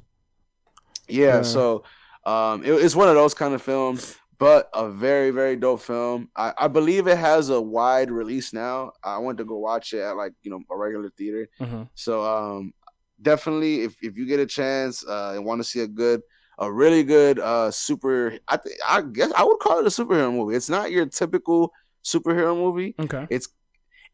[1.08, 1.42] Yeah, yeah.
[1.42, 1.82] so
[2.24, 6.28] um, it, it's one of those kind of films, but a very very dope film.
[6.36, 8.92] I, I believe it has a wide release now.
[9.02, 11.48] I went to go watch it at like you know a regular theater.
[11.60, 11.82] Mm-hmm.
[11.96, 12.72] So um,
[13.20, 16.22] definitely, if if you get a chance uh, and want to see a good
[16.58, 20.32] a really good uh super I th- I guess I would call it a superhero
[20.32, 20.54] movie.
[20.54, 21.72] It's not your typical
[22.04, 22.94] superhero movie.
[23.00, 23.26] Okay.
[23.30, 23.48] It's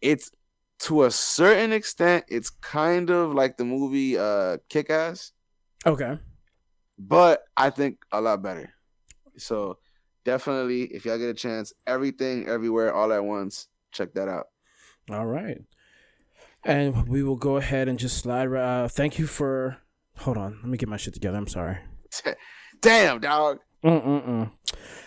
[0.01, 0.31] it's
[0.81, 5.33] to a certain extent, it's kind of like the movie uh Kick Ass,
[5.85, 6.19] Okay.
[6.99, 8.73] but I think a lot better.
[9.39, 9.79] So
[10.25, 14.47] definitely, if y'all get a chance, everything, everywhere, all at once, check that out.
[15.11, 15.59] All right.
[16.65, 18.53] And we will go ahead and just slide.
[18.53, 19.77] Uh, thank you for.
[20.19, 20.59] Hold on.
[20.63, 21.37] Let me get my shit together.
[21.37, 21.79] I'm sorry.
[22.81, 23.59] Damn, dog.
[23.85, 24.51] Mm-mm-mm.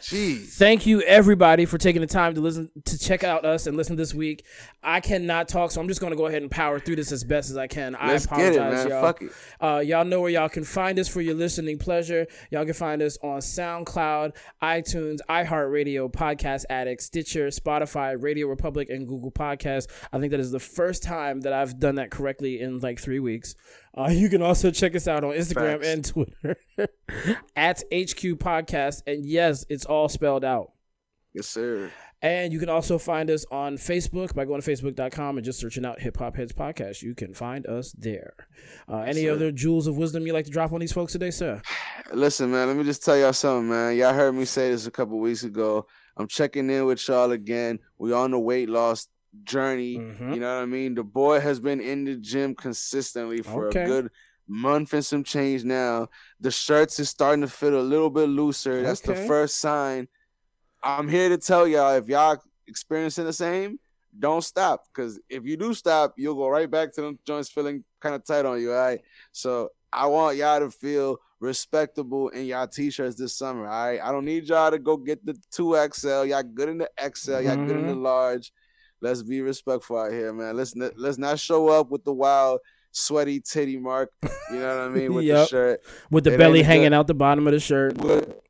[0.02, 0.54] Jeez.
[0.54, 3.98] Thank you everybody for taking the time to listen to check out us and listen
[3.98, 4.46] this week.
[4.82, 7.50] I cannot talk, so I'm just gonna go ahead and power through this as best
[7.50, 7.98] as I can.
[8.02, 8.90] Let's I get apologize, it, man.
[8.90, 9.02] y'all.
[9.02, 9.32] Fuck it.
[9.60, 12.28] Uh, y'all know where y'all can find us for your listening pleasure.
[12.50, 19.08] Y'all can find us on SoundCloud, iTunes, iHeartRadio, Podcast Addict, Stitcher, Spotify, Radio Republic, and
[19.08, 19.88] Google Podcasts.
[20.14, 23.20] I think that is the first time that I've done that correctly in like three
[23.20, 23.56] weeks.
[23.98, 25.88] Uh, you can also check us out on Instagram Facts.
[25.88, 26.58] and Twitter
[27.56, 29.04] at HQ Podcast.
[29.08, 30.72] And yes, it's all spelled out.
[31.34, 31.92] Yes, sir.
[32.22, 35.86] And you can also find us on Facebook by going to facebook.com and just searching
[35.86, 37.02] out Hip Hop Heads Podcast.
[37.02, 38.34] You can find us there.
[38.90, 39.32] Uh, any sir.
[39.32, 41.62] other jewels of wisdom you like to drop on these folks today, sir?
[42.12, 43.96] Listen, man, let me just tell y'all something, man.
[43.96, 45.86] Y'all heard me say this a couple weeks ago.
[46.18, 47.80] I'm checking in with y'all again.
[47.98, 49.08] We on the weight loss
[49.44, 49.98] journey.
[49.98, 50.34] Mhm.
[50.34, 50.96] You know what I mean?
[50.96, 53.84] The boy has been in the gym consistently for Okay.
[53.84, 54.12] a good
[54.48, 56.10] month and some change now.
[56.40, 58.82] The shirts is starting to fit a little bit looser.
[58.82, 60.08] That's the first sign.
[60.82, 63.80] I'm here to tell y'all if y'all experiencing the same,
[64.18, 64.86] don't stop.
[64.88, 68.26] Because if you do stop, you'll go right back to them joints feeling kind of
[68.26, 68.72] tight on you.
[68.72, 69.02] All right.
[69.32, 73.68] So I want y'all to feel respectable in y'all t-shirts this summer.
[73.68, 74.02] All right.
[74.02, 76.26] I don't need y'all to go get the 2XL.
[76.26, 77.42] Y'all good in the XL.
[77.42, 78.52] Y'all good in the large.
[79.02, 80.56] Let's be respectful out here, man.
[80.58, 82.60] Let's n- let's not show up with the wild
[82.92, 84.12] sweaty titty mark.
[84.52, 85.14] You know what I mean?
[85.14, 85.82] With the shirt.
[86.12, 86.94] With the It belly hanging good.
[86.94, 87.98] out the bottom of the shirt.
[87.98, 88.42] But,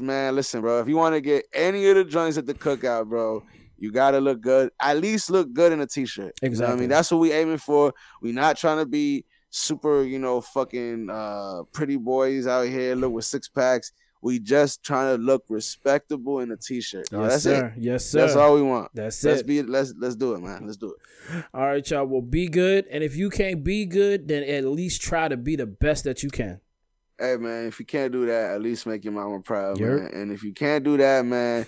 [0.00, 0.80] man, listen, bro.
[0.80, 3.44] If you want to get any of the joints at the cookout, bro,
[3.78, 4.70] you gotta look good.
[4.80, 6.32] At least look good in a t-shirt.
[6.42, 7.94] You know I mean, that's what we aiming for.
[8.20, 12.96] We not trying to be super, you know, fucking uh pretty boys out here.
[12.96, 13.92] Look with six packs.
[14.20, 17.08] We just trying to look respectable in a t-shirt.
[17.12, 17.66] Yes, that's sir.
[17.76, 17.80] it.
[17.82, 18.20] Yes, sir.
[18.20, 18.90] That's all we want.
[18.94, 19.46] That's Let's it.
[19.46, 20.64] be let's let's do it, man.
[20.66, 21.44] Let's do it.
[21.54, 22.04] all right, y'all.
[22.06, 22.86] Well, be good.
[22.90, 26.22] And if you can't be good, then at least try to be the best that
[26.22, 26.60] you can.
[27.20, 29.88] Hey man, if you can't do that, at least make your mama proud, Yep.
[29.88, 30.10] man.
[30.14, 31.66] And if you can't do that, man,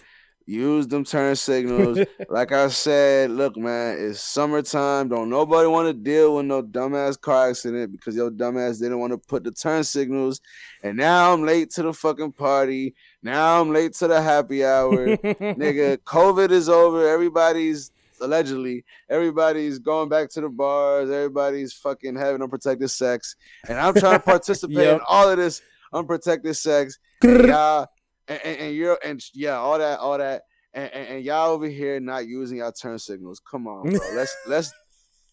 [0.50, 1.98] use them turn signals.
[2.28, 5.08] like I said, look, man, it's summertime.
[5.08, 9.12] Don't nobody want to deal with no dumbass car accident because your dumbass didn't want
[9.12, 10.40] to put the turn signals.
[10.82, 12.94] And now I'm late to the fucking party.
[13.22, 15.16] Now I'm late to the happy hour.
[15.16, 17.08] Nigga, COVID is over.
[17.08, 17.92] Everybody's
[18.22, 21.10] allegedly everybody's going back to the bars.
[21.10, 23.36] Everybody's fucking having unprotected sex,
[23.68, 26.98] and I'm trying to participate in all of this unprotected sex.
[27.22, 27.88] Y'all,
[28.30, 31.66] and, and, and you're and yeah, all that, all that, and, and, and y'all over
[31.66, 33.40] here not using y'all turn signals.
[33.40, 33.98] Come on, bro.
[34.14, 34.72] Let's let's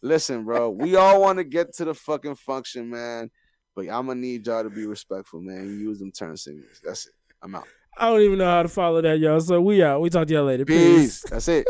[0.01, 0.71] listen, bro.
[0.71, 3.29] We all want to get to the fucking function, man.
[3.75, 5.79] But I'm gonna need y'all to be respectful, man.
[5.79, 6.81] Use them turn signals.
[6.83, 7.13] That's it.
[7.43, 7.67] I'm out.
[7.95, 9.39] I don't even know how to follow that, y'all.
[9.39, 10.01] So we out.
[10.01, 10.65] We talk to y'all later.
[10.65, 11.21] Peace.
[11.29, 11.67] That's it.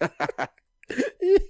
[1.20, 1.40] Peace.